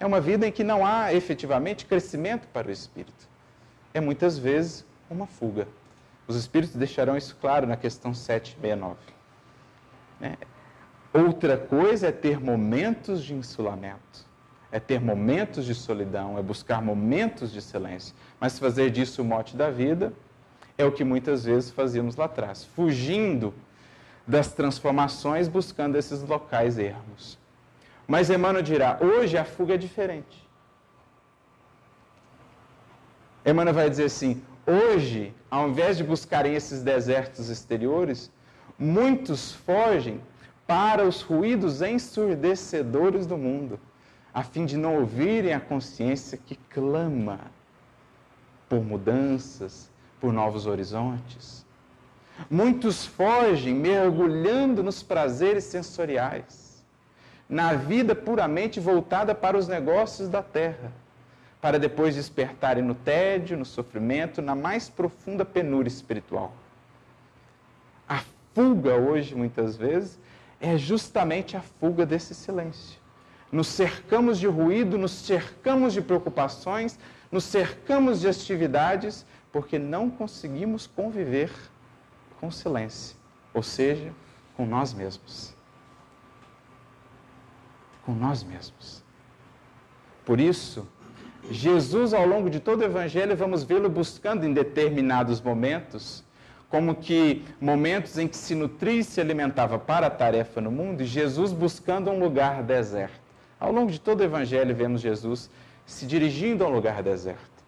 [0.00, 3.28] É uma vida em que não há efetivamente crescimento para o espírito.
[3.94, 5.68] É muitas vezes uma fuga.
[6.26, 8.96] Os espíritos deixarão isso claro na questão 769.
[10.18, 10.36] Né?
[11.12, 14.26] Outra coisa é ter momentos de insulamento,
[14.72, 18.14] é ter momentos de solidão, é buscar momentos de silêncio.
[18.40, 20.12] Mas fazer disso o mote da vida
[20.78, 23.52] é o que muitas vezes fazíamos lá atrás, fugindo
[24.26, 27.38] das transformações, buscando esses locais ermos.
[28.08, 30.48] Mas Emmanuel dirá: hoje a fuga é diferente.
[33.44, 38.30] Emmanuel vai dizer assim: hoje, ao invés de buscarem esses desertos exteriores,
[38.78, 40.20] muitos fogem
[40.66, 43.78] para os ruídos ensurdecedores do mundo,
[44.32, 47.40] a fim de não ouvirem a consciência que clama
[48.68, 49.90] por mudanças,
[50.20, 51.66] por novos horizontes.
[52.50, 56.62] Muitos fogem mergulhando nos prazeres sensoriais
[57.52, 60.90] na vida puramente voltada para os negócios da terra,
[61.60, 66.54] para depois despertarem no tédio, no sofrimento, na mais profunda penúria espiritual.
[68.08, 68.22] A
[68.54, 70.18] fuga hoje, muitas vezes,
[70.58, 73.01] é justamente a fuga desse silêncio.
[73.52, 76.98] Nos cercamos de ruído, nos cercamos de preocupações,
[77.30, 81.52] nos cercamos de atividades, porque não conseguimos conviver
[82.40, 83.14] com o silêncio,
[83.52, 84.10] ou seja,
[84.56, 85.54] com nós mesmos
[88.04, 89.02] com nós mesmos.
[90.24, 90.86] Por isso,
[91.50, 96.24] Jesus, ao longo de todo o Evangelho, vamos vê-lo buscando em determinados momentos,
[96.68, 101.02] como que momentos em que se nutria e se alimentava para a tarefa no mundo,
[101.02, 103.21] e Jesus buscando um lugar deserto.
[103.62, 105.48] Ao longo de todo o Evangelho, vemos Jesus
[105.86, 107.62] se dirigindo a um lugar deserto.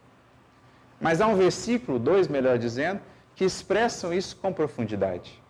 [1.00, 3.00] Mas há um versículo, dois melhor dizendo,
[3.37, 5.40] que expressam isso com profundidade.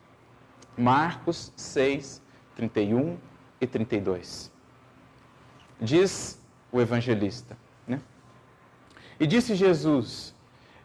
[0.76, 2.20] Marcos 6,
[2.57, 3.16] 31
[3.59, 4.52] e 32.
[5.80, 6.38] Diz
[6.70, 7.57] o evangelista,
[7.88, 7.98] né?
[9.18, 10.35] E disse Jesus: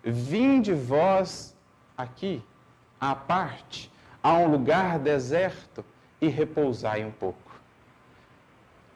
[0.02, 1.54] Vinde vós
[1.98, 2.41] aqui,
[2.98, 3.91] à parte,
[4.24, 5.84] a um lugar deserto
[6.22, 7.48] e repousai um pouco.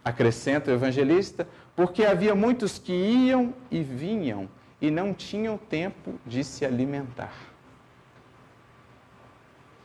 [0.04, 4.50] Acrescenta o evangelista, porque havia muitos que iam e vinham
[4.82, 7.34] e não tinham tempo de se alimentar.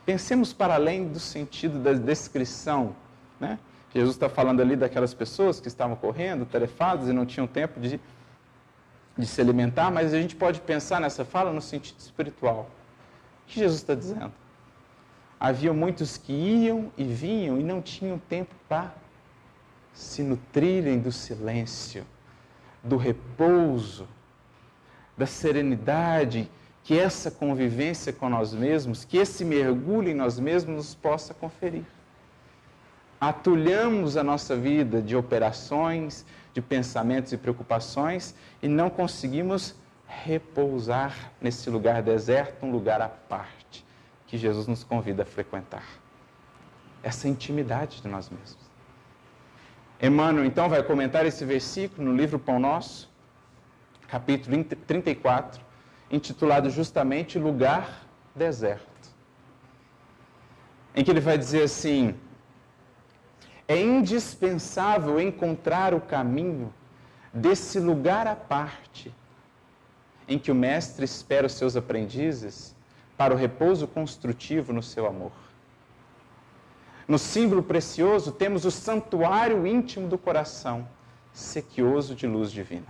[0.05, 2.95] Pensemos para além do sentido da descrição.
[3.39, 3.57] Né?
[3.93, 7.99] Jesus está falando ali daquelas pessoas que estavam correndo, tarefadas e não tinham tempo de,
[9.17, 12.69] de se alimentar, mas a gente pode pensar nessa fala no sentido espiritual.
[13.43, 14.33] O que Jesus está dizendo?
[15.39, 18.93] Havia muitos que iam e vinham e não tinham tempo para
[19.93, 22.05] se nutrirem do silêncio,
[22.83, 24.07] do repouso,
[25.17, 26.49] da serenidade
[26.83, 31.83] que essa convivência com nós mesmos, que esse mergulho em nós mesmos nos possa conferir.
[33.19, 39.75] Atulhamos a nossa vida de operações, de pensamentos e preocupações e não conseguimos
[40.07, 43.85] repousar nesse lugar deserto, um lugar à parte,
[44.25, 45.83] que Jesus nos convida a frequentar.
[47.03, 48.68] Essa intimidade de nós mesmos.
[50.01, 53.09] Emmanuel, então, vai comentar esse versículo no livro Pão Nosso,
[54.07, 55.61] capítulo 34,
[56.09, 58.87] intitulado justamente Lugar Deserto.
[60.95, 62.15] Em que ele vai dizer assim:
[63.67, 66.73] é indispensável encontrar o caminho
[67.33, 69.13] desse lugar à parte,
[70.29, 72.73] em que o Mestre espera os seus aprendizes
[73.17, 75.48] para o repouso construtivo no seu amor.
[77.09, 80.87] No símbolo precioso temos o santuário íntimo do coração,
[81.33, 82.85] sequioso de luz divina.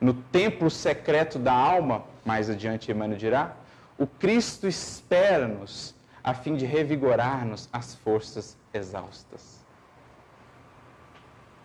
[0.00, 3.56] No templo secreto da alma, mais adiante Emmanuel dirá,
[3.98, 9.64] o Cristo espera-nos a fim de revigorar-nos as forças exaustas.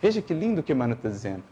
[0.02, 1.44] Veja que lindo que Emmanuel está dizendo.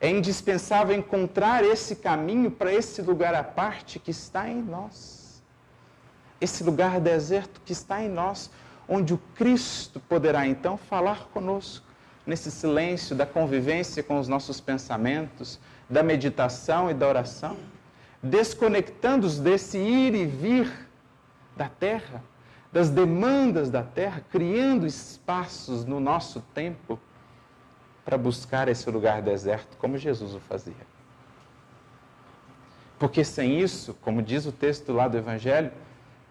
[0.00, 5.42] É indispensável encontrar esse caminho para esse lugar à parte que está em nós.
[6.40, 8.48] Esse lugar deserto que está em nós,
[8.88, 11.84] onde o Cristo poderá então falar conosco,
[12.26, 17.56] nesse silêncio da convivência com os nossos pensamentos, da meditação e da oração,
[18.22, 20.88] desconectando-os desse ir e vir
[21.56, 22.22] da terra,
[22.72, 26.98] das demandas da terra, criando espaços no nosso tempo
[28.04, 30.74] para buscar esse lugar deserto, como Jesus o fazia.
[32.98, 35.70] Porque sem isso, como diz o texto lá do Evangelho,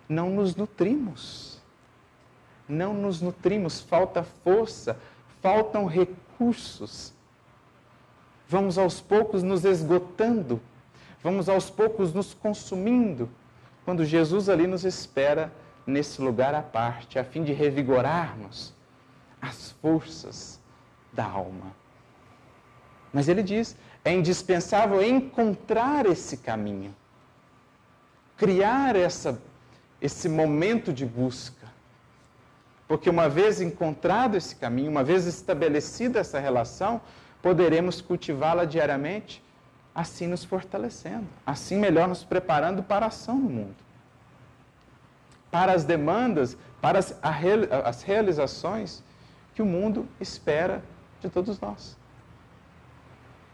[0.09, 1.54] não nos nutrimos
[2.67, 4.97] não nos nutrimos, falta força,
[5.41, 7.13] faltam recursos.
[8.47, 10.61] Vamos aos poucos nos esgotando,
[11.23, 13.29] vamos aos poucos nos consumindo,
[13.83, 15.51] quando Jesus ali nos espera
[15.85, 18.73] nesse lugar à parte, a fim de revigorarmos
[19.41, 20.59] as forças
[21.13, 21.71] da alma.
[23.13, 26.95] Mas ele diz: é indispensável encontrar esse caminho,
[28.37, 29.41] criar essa,
[30.01, 31.64] esse momento de busca
[32.87, 37.01] porque uma vez encontrado esse caminho, uma vez estabelecida essa relação,
[37.41, 39.43] poderemos cultivá-la diariamente,
[39.93, 43.75] assim nos fortalecendo, assim melhor nos preparando para a ação no mundo.
[45.49, 49.03] Para as demandas, para as, realizações
[49.55, 50.83] que o mundo espera
[51.21, 51.97] de todos nós.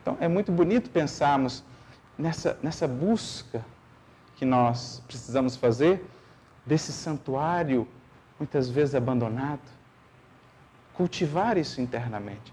[0.02, 1.64] Então, é muito bonito pensarmos
[2.18, 3.64] nessa, nessa busca
[4.36, 6.04] que nós precisamos fazer
[6.66, 7.88] desse santuário
[8.42, 9.62] muitas vezes abandonado.
[10.96, 12.52] Cultivar isso internamente.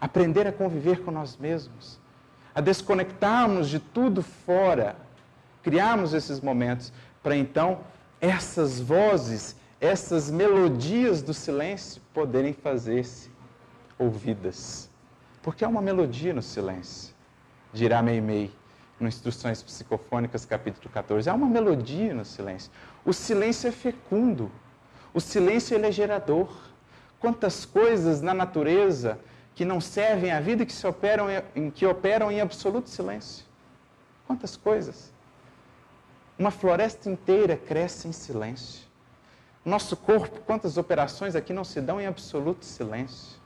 [0.00, 2.00] Aprender a conviver com nós mesmos.
[2.52, 4.96] A desconectarmos de tudo fora.
[5.62, 7.80] Criarmos esses momentos para então
[8.20, 13.30] essas vozes, essas melodias do silêncio poderem fazer-se
[13.96, 14.90] ouvidas.
[15.40, 17.14] Porque há uma melodia no silêncio,
[17.72, 18.52] dirá Meimei,
[18.98, 21.30] no Instruções Psicofônicas, capítulo 14.
[21.30, 22.70] Há uma melodia no silêncio.
[23.04, 24.50] O silêncio é fecundo.
[25.14, 26.48] O silêncio ele é gerador.
[27.20, 29.18] Quantas coisas na natureza
[29.54, 33.44] que não servem à vida que se operam em, que operam em absoluto silêncio.
[34.26, 35.12] Quantas coisas.
[36.38, 38.82] Uma floresta inteira cresce em silêncio.
[39.64, 43.38] Nosso corpo, quantas operações aqui não se dão em absoluto silêncio.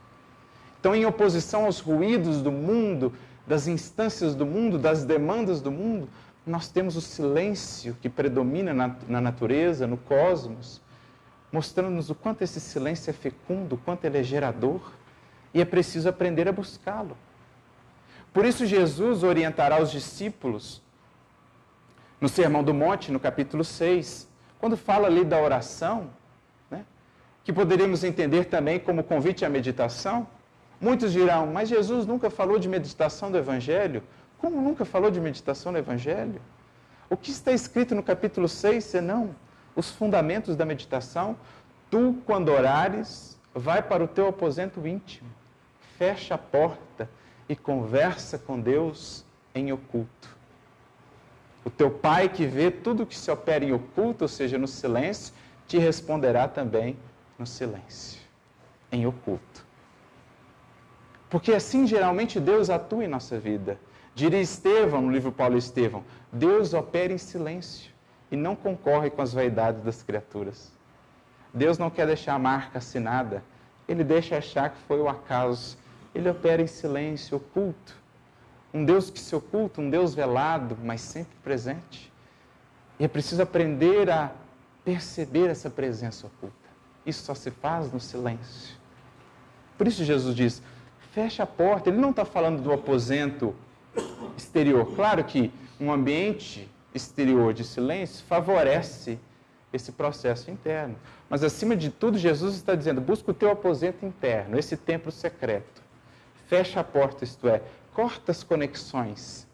[0.79, 3.13] Então, em oposição aos ruídos do mundo,
[3.45, 6.09] das instâncias do mundo, das demandas do mundo,
[6.45, 10.81] nós temos o silêncio que predomina na, na natureza, no cosmos,
[11.51, 14.93] mostrando-nos o quanto esse silêncio é fecundo, o quanto ele é gerador,
[15.53, 17.17] e é preciso aprender a buscá-lo.
[18.33, 20.81] Por isso, Jesus orientará os discípulos
[22.19, 24.27] no Sermão do Monte, no capítulo 6,
[24.59, 26.09] quando fala ali da oração,
[26.69, 26.85] né,
[27.43, 30.27] que poderíamos entender também como convite à meditação.
[30.79, 34.03] Muitos dirão, mas Jesus nunca falou de meditação do Evangelho?
[34.37, 36.41] Como nunca falou de meditação do Evangelho?
[37.09, 39.33] O que está escrito no capítulo 6, senão
[39.77, 41.37] os fundamentos da meditação?
[41.89, 45.29] Tu, quando orares, vai para o teu aposento íntimo,
[45.97, 47.07] fecha a porta
[47.47, 49.23] e conversa com Deus
[49.53, 50.35] em oculto.
[51.63, 55.33] O teu pai que vê tudo que se opera em oculto, ou seja, no silêncio,
[55.67, 56.97] te responderá também
[57.37, 58.19] no silêncio,
[58.91, 59.65] em oculto.
[61.29, 63.77] Porque assim geralmente Deus atua em nossa vida.
[64.15, 67.96] Diria Estevão, no livro Paulo Estevão, Deus opera em silêncio
[68.31, 70.71] e não concorre com as vaidades das criaturas.
[71.53, 73.43] Deus não quer deixar a marca assinada,
[73.87, 75.77] ele deixa achar que foi o acaso.
[76.13, 77.95] Ele opera em silêncio, oculto
[78.73, 82.11] um Deus que se oculta, um Deus velado, mas sempre presente.
[82.99, 84.31] E é preciso aprender a
[84.83, 86.55] perceber essa presença oculta.
[87.05, 88.75] Isso só se faz no silêncio.
[89.77, 90.61] Por isso Jesus diz:
[91.11, 91.89] fecha a porta.
[91.89, 93.55] Ele não está falando do aposento
[94.35, 94.93] exterior.
[94.95, 99.19] Claro que um ambiente exterior de silêncio favorece
[99.71, 100.95] esse processo interno.
[101.29, 105.81] Mas acima de tudo, Jesus está dizendo: busca o teu aposento interno, esse templo secreto.
[106.47, 107.61] Fecha a porta, isto é,
[107.93, 109.47] corta as conexões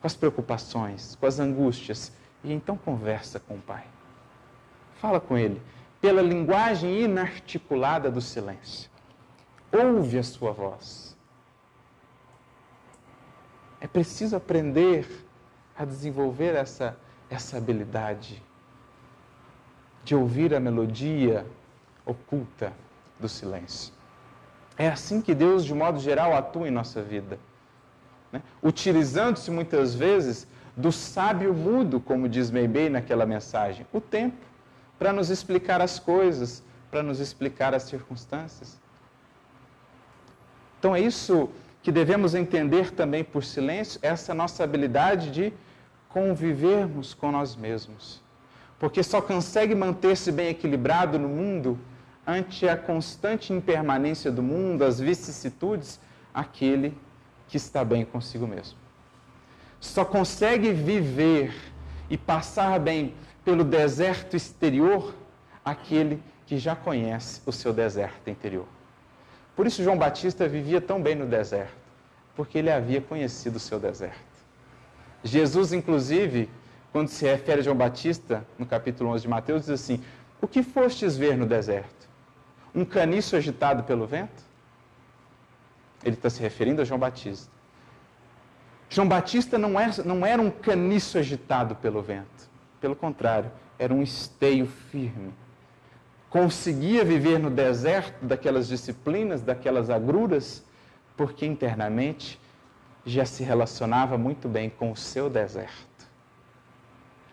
[0.00, 2.12] com as preocupações, com as angústias
[2.42, 3.84] e então conversa com o Pai.
[5.00, 5.60] Fala com Ele
[6.00, 8.90] pela linguagem inarticulada do silêncio.
[9.72, 11.16] Ouve a sua voz.
[13.80, 15.06] É preciso aprender
[15.80, 16.94] a desenvolver essa,
[17.30, 18.42] essa habilidade
[20.04, 21.46] de ouvir a melodia
[22.04, 22.70] oculta
[23.18, 23.90] do silêncio.
[24.76, 27.38] É assim que Deus, de modo geral, atua em nossa vida
[28.30, 28.42] né?
[28.62, 34.36] utilizando-se muitas vezes do sábio mudo, como diz Meibei naquela mensagem, o tempo,
[34.98, 38.78] para nos explicar as coisas, para nos explicar as circunstâncias.
[40.78, 41.48] Então é isso
[41.82, 45.52] que devemos entender também por silêncio, essa nossa habilidade de
[46.10, 48.20] convivermos com nós mesmos.
[48.78, 51.78] Porque só consegue manter-se bem equilibrado no mundo
[52.26, 56.00] ante a constante impermanência do mundo, as vicissitudes,
[56.32, 56.96] aquele
[57.48, 58.78] que está bem consigo mesmo.
[59.80, 61.54] Só consegue viver
[62.08, 65.14] e passar bem pelo deserto exterior
[65.64, 68.66] aquele que já conhece o seu deserto interior.
[69.56, 71.76] Por isso João Batista vivia tão bem no deserto,
[72.34, 74.29] porque ele havia conhecido o seu deserto.
[75.22, 76.48] Jesus, inclusive,
[76.92, 80.02] quando se refere a João Batista, no capítulo 11 de Mateus, diz assim:
[80.40, 82.08] O que fostes ver no deserto?
[82.74, 84.42] Um caniço agitado pelo vento?
[86.02, 87.50] Ele está se referindo a João Batista.
[88.88, 92.50] João Batista não era, é, não era um caniço agitado pelo vento.
[92.80, 95.32] Pelo contrário, era um esteio firme.
[96.28, 100.64] Conseguia viver no deserto daquelas disciplinas, daquelas agruras,
[101.16, 102.40] porque internamente
[103.04, 105.88] já se relacionava muito bem com o seu deserto.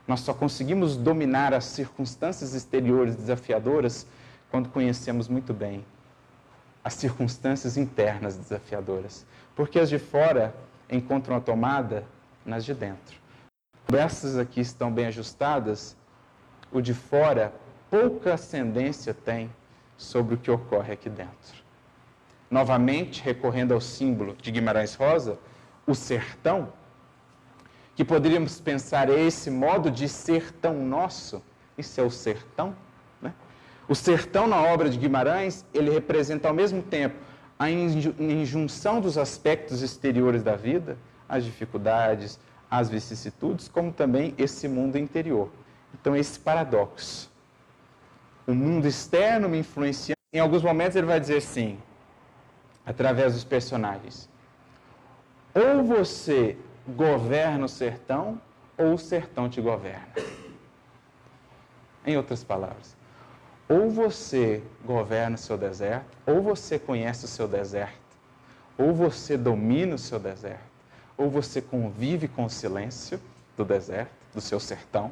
[0.08, 4.08] Nós só conseguimos dominar as circunstâncias exteriores desafiadoras
[4.50, 5.84] quando conhecemos muito bem
[6.88, 10.56] as circunstâncias internas desafiadoras, porque as de fora
[10.90, 12.06] encontram a tomada
[12.46, 13.20] nas de dentro.
[13.92, 15.98] Essas aqui estão bem ajustadas,
[16.72, 17.54] o de fora
[17.90, 19.50] pouca ascendência tem
[19.98, 21.64] sobre o que ocorre aqui dentro.
[22.50, 25.38] Novamente, recorrendo ao símbolo de Guimarães Rosa,
[25.88, 26.72] o sertão,
[27.96, 31.42] que poderíamos pensar é esse modo de ser tão nosso,
[31.78, 32.76] isso é o sertão,
[33.88, 37.16] o sertão na obra de Guimarães, ele representa ao mesmo tempo
[37.58, 42.38] a injunção dos aspectos exteriores da vida, as dificuldades,
[42.70, 45.50] as vicissitudes, como também esse mundo interior.
[45.94, 47.32] Então, esse paradoxo.
[48.46, 50.16] O mundo externo me influencia.
[50.34, 51.80] Em alguns momentos ele vai dizer assim,
[52.86, 54.30] através dos personagens:
[55.58, 56.56] ou você
[56.88, 58.40] governa o sertão,
[58.78, 60.14] ou o sertão te governa.
[62.06, 62.96] Em outras palavras,
[63.68, 67.98] ou você governa o seu deserto, ou você conhece o seu deserto,
[68.78, 70.62] ou você domina o seu deserto,
[71.18, 73.20] ou você convive com o silêncio
[73.58, 75.12] do deserto, do seu sertão,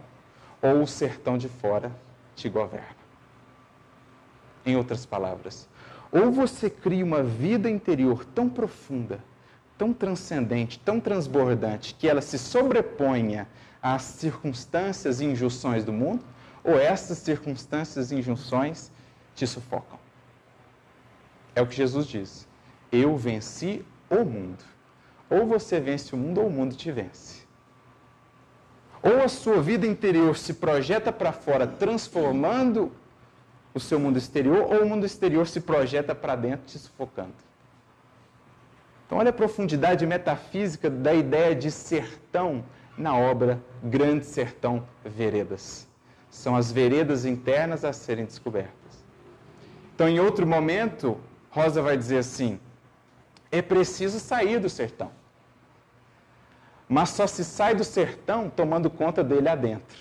[0.61, 1.91] ou o sertão de fora
[2.35, 3.03] te governa.
[4.63, 5.67] Em outras palavras,
[6.11, 9.19] ou você cria uma vida interior tão profunda,
[9.77, 13.47] tão transcendente, tão transbordante, que ela se sobreponha
[13.81, 16.23] às circunstâncias e injunções do mundo,
[16.63, 18.91] ou estas circunstâncias e injunções
[19.35, 19.99] te sufocam.
[21.53, 22.47] É o que Jesus diz.
[22.91, 24.63] Eu venci o mundo.
[25.29, 27.45] Ou você vence o mundo ou o mundo te vence.
[29.01, 32.91] Ou a sua vida interior se projeta para fora, transformando
[33.73, 37.44] o seu mundo exterior, ou o mundo exterior se projeta para dentro, te sufocando.
[39.05, 42.63] Então, olha a profundidade metafísica da ideia de sertão
[42.97, 45.87] na obra Grande Sertão Veredas.
[46.29, 48.73] São as veredas internas a serem descobertas.
[49.93, 51.17] Então, em outro momento,
[51.49, 52.59] Rosa vai dizer assim:
[53.51, 55.11] é preciso sair do sertão.
[56.87, 59.97] Mas só se sai do sertão tomando conta dele adentro.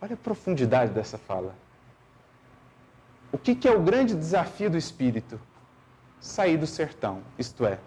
[0.00, 1.54] Olha a profundidade dessa fala.
[3.30, 5.40] O que, que é o grande desafio do espírito?
[6.22, 7.78] Sair do sertão, isto é,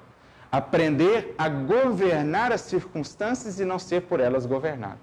[0.52, 5.00] aprender a governar as circunstâncias e não ser por elas governado.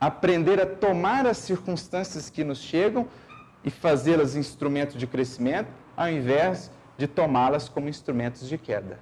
[0.00, 3.06] Aprender a tomar as circunstâncias que nos chegam
[3.62, 8.98] e fazê-las instrumento de crescimento, ao invés de tomá-las como instrumentos de queda.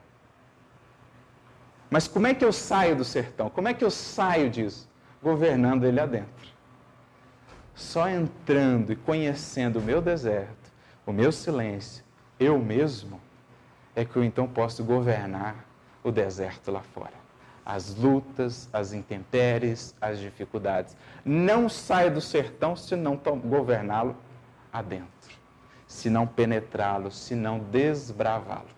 [1.89, 3.49] Mas como é que eu saio do sertão?
[3.49, 4.89] Como é que eu saio disso?
[5.23, 6.49] Governando ele adentro.
[7.75, 10.73] Só entrando e conhecendo o meu deserto,
[11.07, 12.04] o meu silêncio,
[12.39, 13.21] eu mesmo,
[13.95, 15.65] é que eu então posso governar
[16.03, 17.25] o deserto lá fora.
[17.65, 20.97] As lutas, as intempéries, as dificuldades.
[21.25, 24.17] Não saia do sertão se não governá-lo
[24.73, 25.35] adentro,
[25.87, 28.75] se não penetrá-lo, se não desbravá-lo.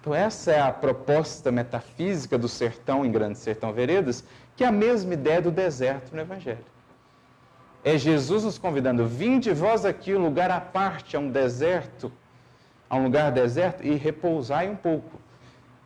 [0.00, 4.24] Então, essa é a proposta metafísica do sertão em Grande Sertão Veredas,
[4.56, 6.64] que é a mesma ideia do deserto no Evangelho.
[7.84, 12.12] É Jesus nos convidando, vinde vós aqui, um lugar à parte, a um deserto,
[12.90, 15.18] a um lugar deserto, e repousai um pouco.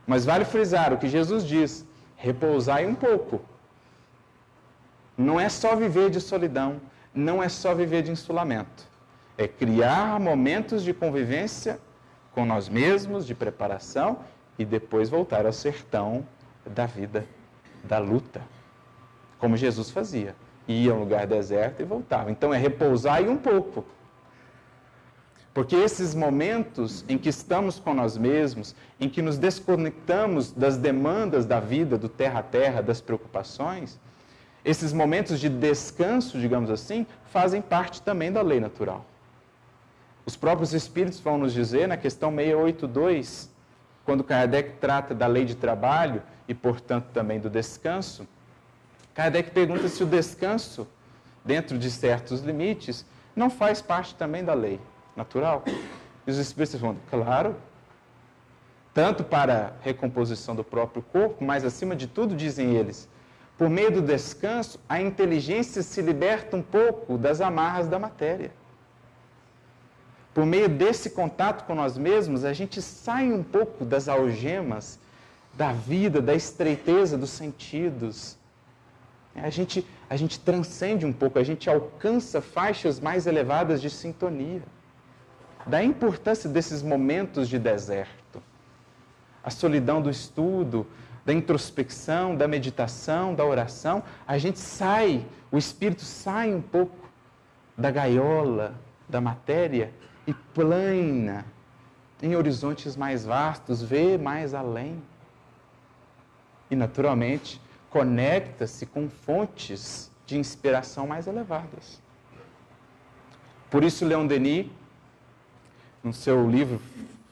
[0.07, 1.87] Mas vale frisar o que Jesus diz:
[2.17, 3.41] repousai um pouco.
[5.17, 6.81] Não é só viver de solidão,
[7.15, 8.91] não é só viver de insulamento.
[9.37, 11.79] É criar momentos de convivência
[12.33, 14.21] com nós mesmos, de preparação,
[14.59, 16.27] e depois voltar ao sertão
[16.65, 17.27] da vida,
[17.85, 18.41] da luta.
[19.39, 20.35] Como Jesus fazia.
[20.69, 22.31] Ia a um lugar deserto e voltava.
[22.31, 23.85] Então é repousar e um pouco.
[25.55, 31.45] Porque esses momentos em que estamos com nós mesmos, em que nos desconectamos das demandas
[31.45, 34.01] da vida, do terra a terra, das preocupações,
[34.65, 39.05] esses momentos de descanso, digamos assim, fazem parte também da lei natural.
[40.25, 43.51] Os próprios Espíritos vão nos dizer, na questão 682,
[44.05, 48.27] quando Kardec trata da lei de trabalho e, portanto, também do descanso,
[49.15, 50.87] Kardec pergunta se o descanso,
[51.45, 53.05] dentro de certos limites,
[53.35, 54.81] não faz parte também da lei
[55.17, 55.65] natural.
[56.27, 57.57] E os Espíritos respondem, claro,
[58.95, 63.09] tanto para a recomposição do próprio corpo, mas, acima de tudo, dizem eles,
[63.57, 68.53] por meio do descanso, a inteligência se liberta um pouco das amarras da matéria.
[70.35, 74.99] Por meio desse contato com nós mesmos, a gente sai um pouco das algemas
[75.55, 78.39] da vida, da estreiteza dos sentidos.
[79.35, 84.63] A gente, a gente transcende um pouco, a gente alcança faixas mais elevadas de sintonia.
[85.67, 88.43] Da importância desses momentos de deserto.
[89.43, 90.87] A solidão do estudo,
[91.25, 97.09] da introspecção, da meditação, da oração, a gente sai, o espírito sai um pouco
[97.77, 98.75] da gaiola,
[99.09, 99.93] da matéria
[100.27, 101.45] e plana
[102.21, 105.03] em horizontes mais vastos, vê mais além.
[106.71, 107.61] E, naturalmente,
[107.93, 112.01] conecta-se com fontes de inspiração mais elevadas.
[113.71, 114.67] Por isso, Leon Denis,
[116.03, 116.81] no seu livro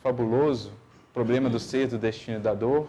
[0.02, 0.70] fabuloso,
[1.14, 2.86] Problema do Ser, do Destino e da Dor,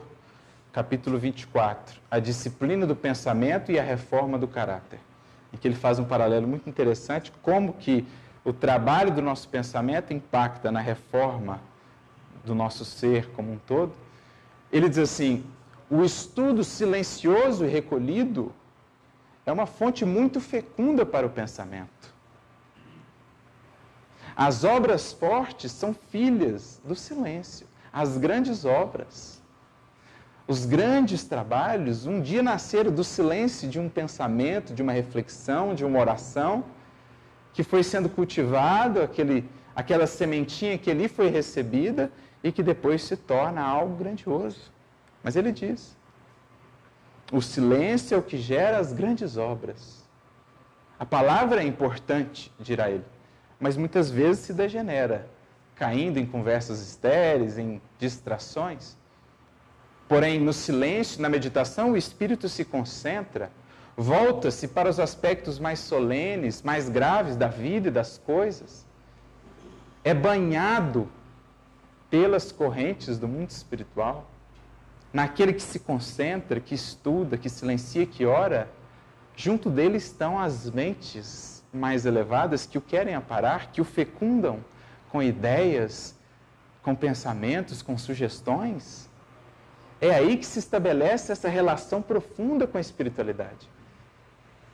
[0.74, 5.00] capítulo 24, a disciplina do pensamento e a reforma do caráter,
[5.54, 8.06] em que ele faz um paralelo muito interessante, como que
[8.44, 11.62] o trabalho do nosso pensamento impacta na reforma
[12.44, 13.94] do nosso ser como um todo.
[14.72, 15.46] Ele diz assim:
[15.92, 18.52] o estudo silencioso e recolhido
[19.46, 22.14] é uma fonte muito fecunda para o pensamento.
[24.36, 29.42] As obras fortes são filhas do silêncio, as grandes obras
[30.52, 35.86] os grandes trabalhos um dia nasceram do silêncio de um pensamento, de uma reflexão, de
[35.86, 36.66] uma oração,
[37.54, 42.12] que foi sendo cultivado, aquele, aquela sementinha que ali foi recebida
[42.44, 44.72] e que depois se torna algo grandioso.
[45.24, 45.96] Mas ele diz:
[47.32, 50.02] o silêncio é o que gera as grandes obras.
[51.00, 53.06] A palavra é importante, dirá ele,
[53.60, 55.28] mas muitas vezes se degenera,
[55.76, 58.98] caindo em conversas estéreis, em distrações.
[60.08, 63.50] Porém, no silêncio, na meditação, o espírito se concentra,
[63.96, 68.86] volta-se para os aspectos mais solenes, mais graves da vida e das coisas.
[70.04, 71.10] É banhado
[72.10, 74.30] pelas correntes do mundo espiritual,
[75.14, 78.70] naquele que se concentra, que estuda, que silencia, que ora,
[79.36, 84.64] junto dele estão as mentes mais elevadas que o querem aparar, que o fecundam
[85.10, 86.16] com ideias,
[86.82, 89.10] com pensamentos, com sugestões.
[90.00, 93.70] É aí que se estabelece essa relação profunda com a espiritualidade.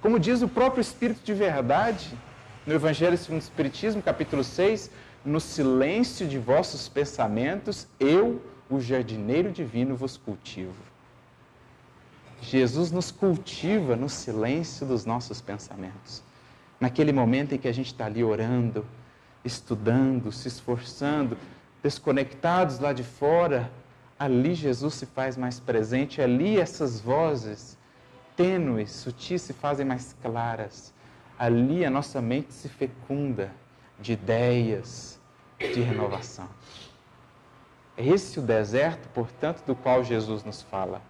[0.01, 2.17] Como diz o próprio Espírito de Verdade,
[2.65, 4.91] no Evangelho segundo o Espiritismo, capítulo 6,
[5.25, 10.75] no silêncio de vossos pensamentos, eu, o jardineiro divino, vos cultivo.
[12.41, 16.23] Jesus nos cultiva no silêncio dos nossos pensamentos.
[16.79, 18.85] Naquele momento em que a gente está ali orando,
[19.43, 21.37] estudando, se esforçando,
[21.81, 23.71] desconectados lá de fora,
[24.19, 27.77] ali Jesus se faz mais presente, ali essas vozes
[28.35, 30.93] tênues, sutis se fazem mais claras.
[31.39, 33.51] Ali a nossa mente se fecunda
[33.99, 35.19] de ideias,
[35.59, 36.47] de renovação.
[37.97, 41.01] Esse o deserto, portanto, do qual Jesus nos fala.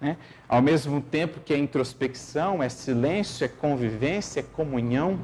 [0.00, 0.16] Né?
[0.48, 5.20] Ao mesmo tempo que é introspecção, é silêncio, é convivência, é comunhão,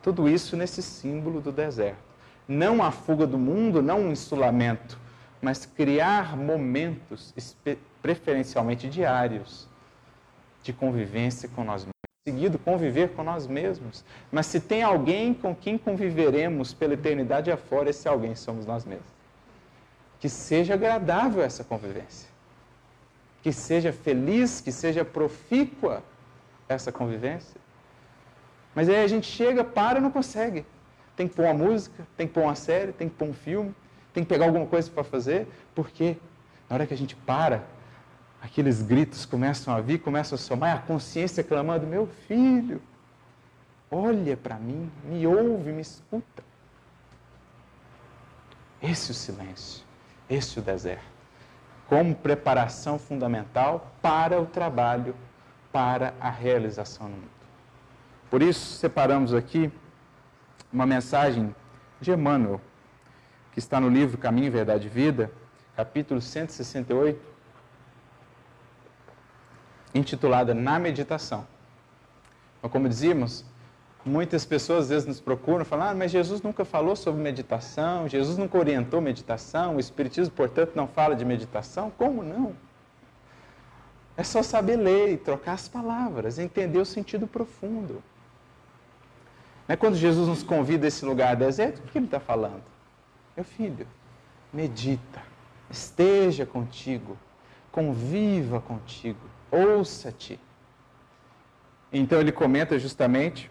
[0.00, 1.98] tudo isso nesse símbolo do deserto.
[2.46, 4.98] Não a fuga do mundo, não um insulamento,
[5.42, 7.34] mas criar momentos,
[8.00, 9.68] preferencialmente diários,
[10.62, 11.94] de convivência com nós mesmos.
[12.26, 14.04] Seguido, conviver com nós mesmos.
[14.30, 19.13] Mas se tem alguém com quem conviveremos pela eternidade afora, esse alguém somos nós mesmos.
[20.24, 22.30] Que seja agradável essa convivência.
[23.42, 26.02] Que seja feliz, que seja profícua
[26.66, 27.60] essa convivência.
[28.74, 30.64] Mas aí a gente chega, para e não consegue.
[31.14, 33.74] Tem que pôr uma música, tem que pôr uma série, tem que pôr um filme,
[34.14, 36.16] tem que pegar alguma coisa para fazer, porque
[36.70, 37.62] na hora que a gente para,
[38.40, 42.80] aqueles gritos começam a vir, começam a somar, a consciência clamando: Meu filho,
[43.90, 46.42] olha para mim, me ouve, me escuta.
[48.82, 49.83] Esse é o silêncio,
[50.28, 51.04] esse o deserto.
[51.88, 55.14] Como preparação fundamental para o trabalho,
[55.72, 57.30] para a realização no mundo.
[58.30, 59.70] Por isso, separamos aqui
[60.72, 61.54] uma mensagem
[62.00, 62.60] de Emmanuel,
[63.52, 65.30] que está no livro Caminho, Verdade e Vida,
[65.76, 67.20] capítulo 168,
[69.94, 71.46] intitulada Na Meditação.
[72.60, 73.44] Mas como dizíamos,
[74.04, 78.36] muitas pessoas às vezes nos procuram falando, ah, mas Jesus nunca falou sobre meditação, Jesus
[78.36, 81.90] nunca orientou meditação, o Espiritismo, portanto, não fala de meditação.
[81.90, 82.54] Como não?
[84.16, 88.02] É só saber ler e trocar as palavras, entender o sentido profundo.
[89.66, 89.74] Né?
[89.74, 92.62] Quando Jesus nos convida a esse lugar deserto, o que ele está falando?
[93.36, 93.88] Meu filho,
[94.52, 95.20] medita,
[95.68, 97.18] esteja contigo,
[97.72, 99.18] conviva contigo,
[99.50, 100.38] ouça-te.
[101.92, 103.50] Então ele comenta justamente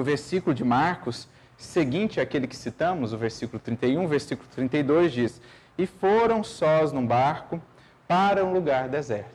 [0.00, 5.40] o versículo de Marcos, seguinte àquele que citamos, o versículo 31, o versículo 32 diz:
[5.78, 7.60] E foram sós num barco
[8.06, 9.34] para um lugar deserto.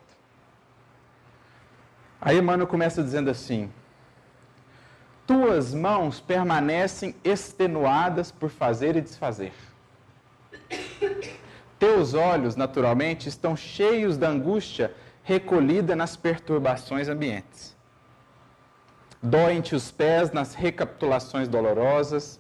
[2.22, 3.72] Aí Emmanuel começa dizendo assim:
[5.26, 9.54] Tuas mãos permanecem extenuadas por fazer e desfazer.
[11.80, 14.94] Teus olhos, naturalmente, estão cheios da angústia
[15.24, 17.71] recolhida nas perturbações ambientes.
[19.22, 22.40] Doem-te os pés nas recapitulações dolorosas.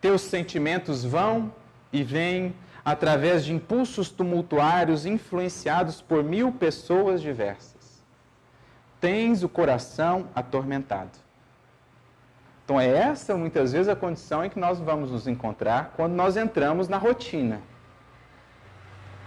[0.00, 1.52] Teus sentimentos vão
[1.92, 2.54] e vêm
[2.84, 8.02] através de impulsos tumultuários influenciados por mil pessoas diversas.
[9.00, 11.18] Tens o coração atormentado.
[12.64, 16.36] Então, é essa muitas vezes a condição em que nós vamos nos encontrar quando nós
[16.36, 17.60] entramos na rotina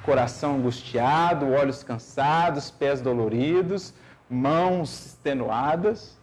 [0.04, 3.94] coração angustiado, olhos cansados, pés doloridos,
[4.30, 6.18] mãos extenuadas.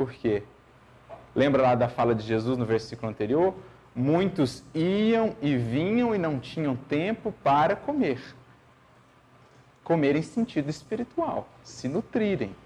[0.00, 0.42] Por quê?
[1.34, 3.54] Lembra lá da fala de Jesus no versículo anterior?
[3.94, 8.18] Muitos iam e vinham e não tinham tempo para comer.
[9.84, 12.56] Comer em sentido espiritual, se nutrirem.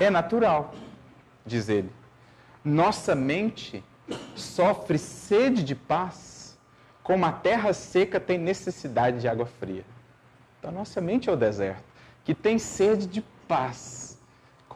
[0.00, 0.74] É natural,
[1.46, 1.92] diz ele.
[2.64, 3.84] Nossa mente
[4.34, 6.58] sofre sede de paz
[7.04, 9.84] como a terra seca tem necessidade de água fria.
[10.58, 11.84] Então, nossa mente é o deserto,
[12.24, 14.05] que tem sede de paz,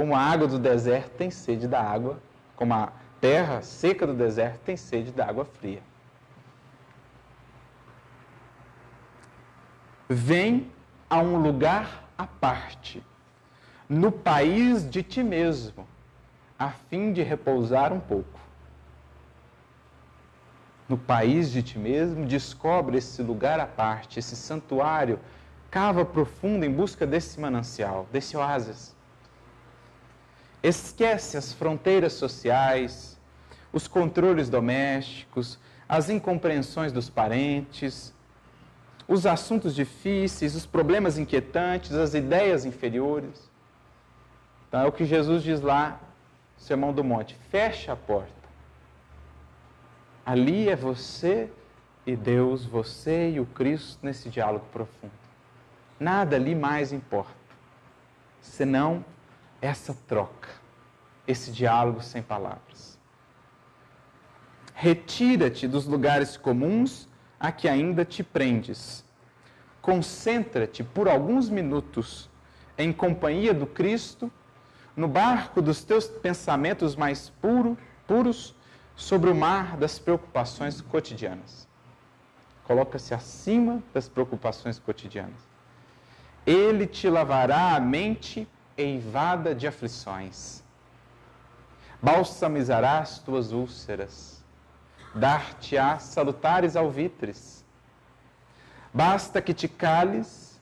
[0.00, 2.18] como a água do deserto tem sede da água,
[2.56, 2.90] como a
[3.20, 5.82] terra seca do deserto tem sede da água fria.
[10.08, 10.72] Vem
[11.10, 13.04] a um lugar à parte,
[13.86, 15.86] no país de ti mesmo,
[16.58, 18.40] a fim de repousar um pouco
[20.88, 25.20] no país de ti mesmo, descobre esse lugar à parte, esse santuário,
[25.70, 28.98] cava profundo em busca desse manancial, desse oásis.
[30.62, 33.18] Esquece as fronteiras sociais,
[33.72, 35.58] os controles domésticos,
[35.88, 38.14] as incompreensões dos parentes,
[39.08, 43.50] os assuntos difíceis, os problemas inquietantes, as ideias inferiores.
[44.68, 45.98] Então é o que Jesus diz lá,
[46.56, 48.30] Sermão do Monte: fecha a porta.
[50.24, 51.50] Ali é você
[52.06, 55.12] e Deus, você e o Cristo nesse diálogo profundo.
[55.98, 57.34] Nada ali mais importa,
[58.40, 59.04] senão
[59.60, 60.48] essa troca,
[61.26, 62.98] esse diálogo sem palavras.
[64.74, 67.08] Retira-te dos lugares comuns
[67.38, 69.04] a que ainda te prendes.
[69.82, 72.30] Concentra-te por alguns minutos
[72.78, 74.32] em companhia do Cristo,
[74.96, 78.54] no barco dos teus pensamentos mais puro, puros,
[78.96, 81.66] sobre o mar das preocupações cotidianas.
[82.64, 85.48] Coloca-se acima das preocupações cotidianas.
[86.46, 88.46] Ele te lavará a mente
[88.80, 90.62] eivada de aflições.
[92.02, 94.42] Balsamizará as tuas úlceras.
[95.14, 97.64] Dar-te-á salutares alvitres.
[98.92, 100.60] Basta que te cales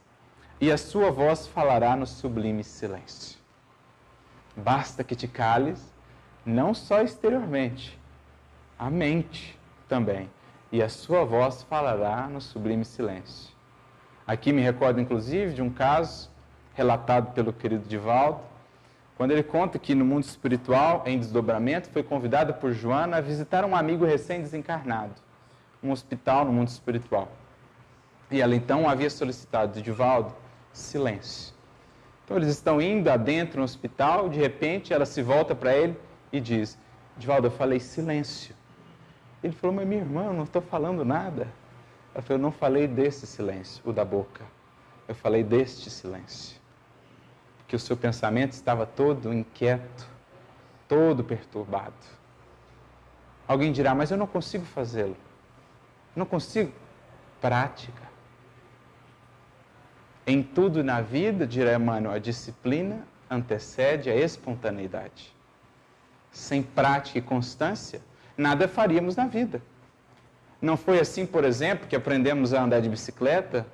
[0.61, 3.39] e a sua voz falará no sublime silêncio.
[4.57, 5.95] Basta que te cales,
[6.45, 7.99] não só exteriormente,
[8.79, 9.59] a mente
[9.89, 10.29] também,
[10.73, 13.55] e a sua voz falará no sublime silêncio.
[14.27, 16.29] Aqui me recordo, inclusive, de um caso
[16.79, 18.41] relatado pelo querido Divaldo,
[19.16, 23.64] quando ele conta que no mundo espiritual, em desdobramento, foi convidado por Joana a visitar
[23.64, 25.14] um amigo recém-desencarnado,
[25.83, 27.29] um hospital no mundo espiritual.
[28.31, 30.33] E ela então havia solicitado de Divaldo
[30.72, 31.53] silêncio.
[32.24, 35.99] Então eles estão indo adentro no hospital, de repente ela se volta para ele
[36.33, 36.79] e diz:
[37.16, 38.55] Divaldo, eu falei silêncio.
[39.43, 41.49] Ele falou: Mas minha irmã, eu não estou falando nada.
[42.14, 44.45] Ela falou: Eu não falei desse silêncio, o da boca.
[45.09, 46.59] Eu falei deste silêncio.
[47.69, 50.09] Porque o seu pensamento estava todo inquieto,
[50.89, 51.93] todo perturbado.
[53.47, 55.14] Alguém dirá: Mas eu não consigo fazê-lo.
[56.16, 56.73] Não consigo.
[57.43, 58.09] Prática.
[60.27, 65.37] Em tudo na vida, dirá Emmanuel, a disciplina antecede a espontaneidade.
[66.33, 68.01] Sem prática e constância,
[68.35, 69.61] nada faríamos na vida.
[70.61, 73.66] Não foi assim, por exemplo, que aprendemos a andar de bicicleta,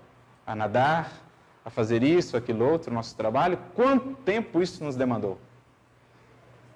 [0.44, 1.23] a nadar,
[1.64, 3.58] a fazer isso, aquilo outro, nosso trabalho?
[3.74, 5.38] Quanto tempo isso nos demandou?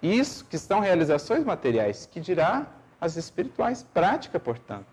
[0.02, 2.66] Isso que estão realizações materiais, que dirá
[3.00, 4.86] as espirituais, prática, portanto.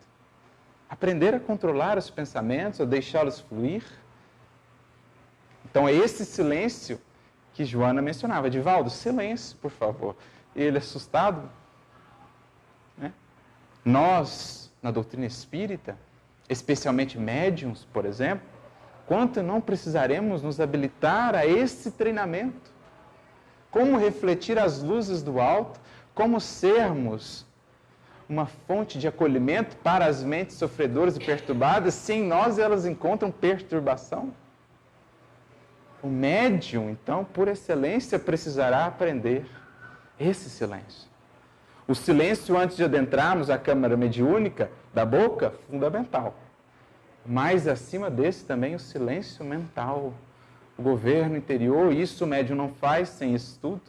[0.90, 3.84] Aprender a controlar os pensamentos, a deixá-los fluir.
[5.66, 7.00] Então é esse silêncio
[7.54, 8.50] que Joana mencionava.
[8.50, 10.16] Divaldo, silêncio, por favor.
[10.56, 11.50] Ele assustado.
[12.98, 13.12] Né?
[13.84, 15.98] Nós na doutrina espírita,
[16.48, 18.48] especialmente médiums, por exemplo,
[19.08, 22.72] quanto não precisaremos nos habilitar a esse treinamento?
[23.72, 25.80] Como refletir as luzes do alto,
[26.14, 27.46] como sermos
[28.28, 33.30] uma fonte de acolhimento para as mentes sofredoras e perturbadas, se em nós elas encontram
[33.30, 34.34] perturbação?
[36.02, 39.46] O médium, então, por excelência, precisará aprender
[40.20, 41.10] esse silêncio.
[41.88, 46.36] O silêncio antes de adentrarmos a câmara mediúnica da boca, fundamental.
[47.26, 50.14] Mas acima desse também o silêncio mental,
[50.78, 53.82] o governo interior, isso o médium não faz sem estudo,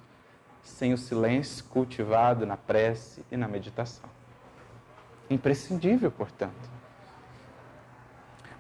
[0.63, 4.09] sem o silêncio cultivado na prece e na meditação.
[5.29, 6.77] Imprescindível, portanto.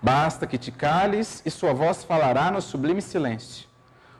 [0.02, 3.66] Basta que te cales e sua voz falará no sublime silêncio.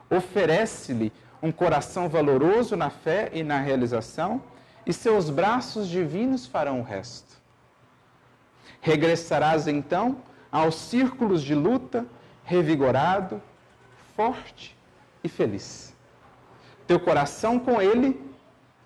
[0.08, 4.42] Oferece-lhe um coração valoroso na fé e na realização
[4.86, 7.36] e seus braços divinos farão o resto.
[8.80, 10.16] Regressarás então
[10.56, 12.06] aos círculos de luta,
[12.42, 13.42] revigorado,
[14.16, 14.74] forte
[15.22, 15.94] e feliz.
[16.86, 18.18] Teu coração com ele,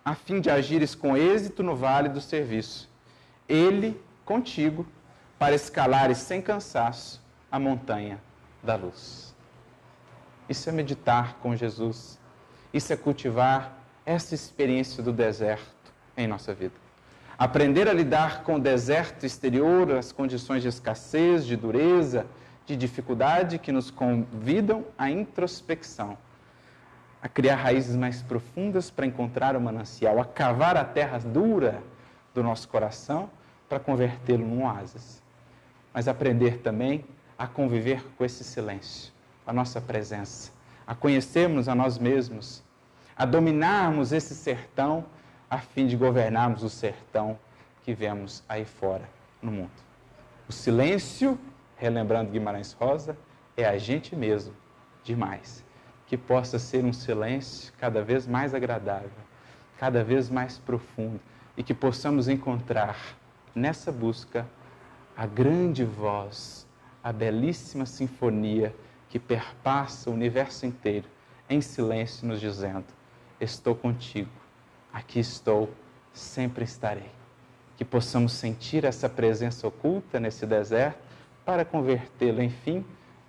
[0.04, 2.90] a fim de agires com êxito no vale do serviço.
[3.48, 4.84] Ele contigo,
[5.38, 8.20] para escalares sem cansaço a montanha
[8.60, 9.32] da luz.
[10.48, 12.18] Isso é meditar com Jesus.
[12.74, 16.74] Isso é cultivar essa experiência do deserto em nossa vida.
[17.40, 22.26] Aprender a lidar com o deserto exterior, as condições de escassez, de dureza,
[22.66, 26.18] de dificuldade que nos convidam à introspecção,
[27.22, 31.82] a criar raízes mais profundas para encontrar o manancial, a cavar a terra dura
[32.34, 33.30] do nosso coração
[33.70, 35.22] para convertê-lo num oásis.
[35.94, 37.06] Mas aprender também
[37.38, 39.14] a conviver com esse silêncio,
[39.46, 40.52] a nossa presença,
[40.86, 42.62] a conhecermos a nós mesmos,
[43.16, 45.06] a dominarmos esse sertão
[45.50, 47.36] a fim de governarmos o sertão
[47.82, 49.08] que vemos aí fora
[49.42, 49.70] no mundo.
[50.48, 51.38] O silêncio,
[51.76, 53.18] relembrando Guimarães Rosa,
[53.56, 54.54] é a gente mesmo
[55.02, 55.64] demais.
[56.06, 59.10] Que possa ser um silêncio cada vez mais agradável,
[59.78, 61.20] cada vez mais profundo
[61.56, 62.96] e que possamos encontrar
[63.54, 64.46] nessa busca,
[65.16, 66.66] a grande voz,
[67.02, 68.74] a belíssima sinfonia
[69.08, 71.06] que perpassa o universo inteiro,
[71.48, 72.86] em silêncio, nos dizendo:
[73.40, 74.30] Estou contigo,
[74.92, 75.70] aqui estou,
[76.12, 77.10] sempre estarei.
[77.76, 80.98] Que possamos sentir essa presença oculta nesse deserto
[81.44, 82.84] para convertê-lo, enfim,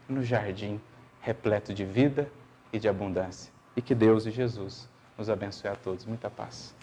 [0.08, 0.80] no jardim
[1.22, 2.30] repleto de vida
[2.74, 3.52] e de abundância.
[3.76, 6.06] E que Deus e Jesus nos abençoe a todos.
[6.06, 6.76] Muita paz.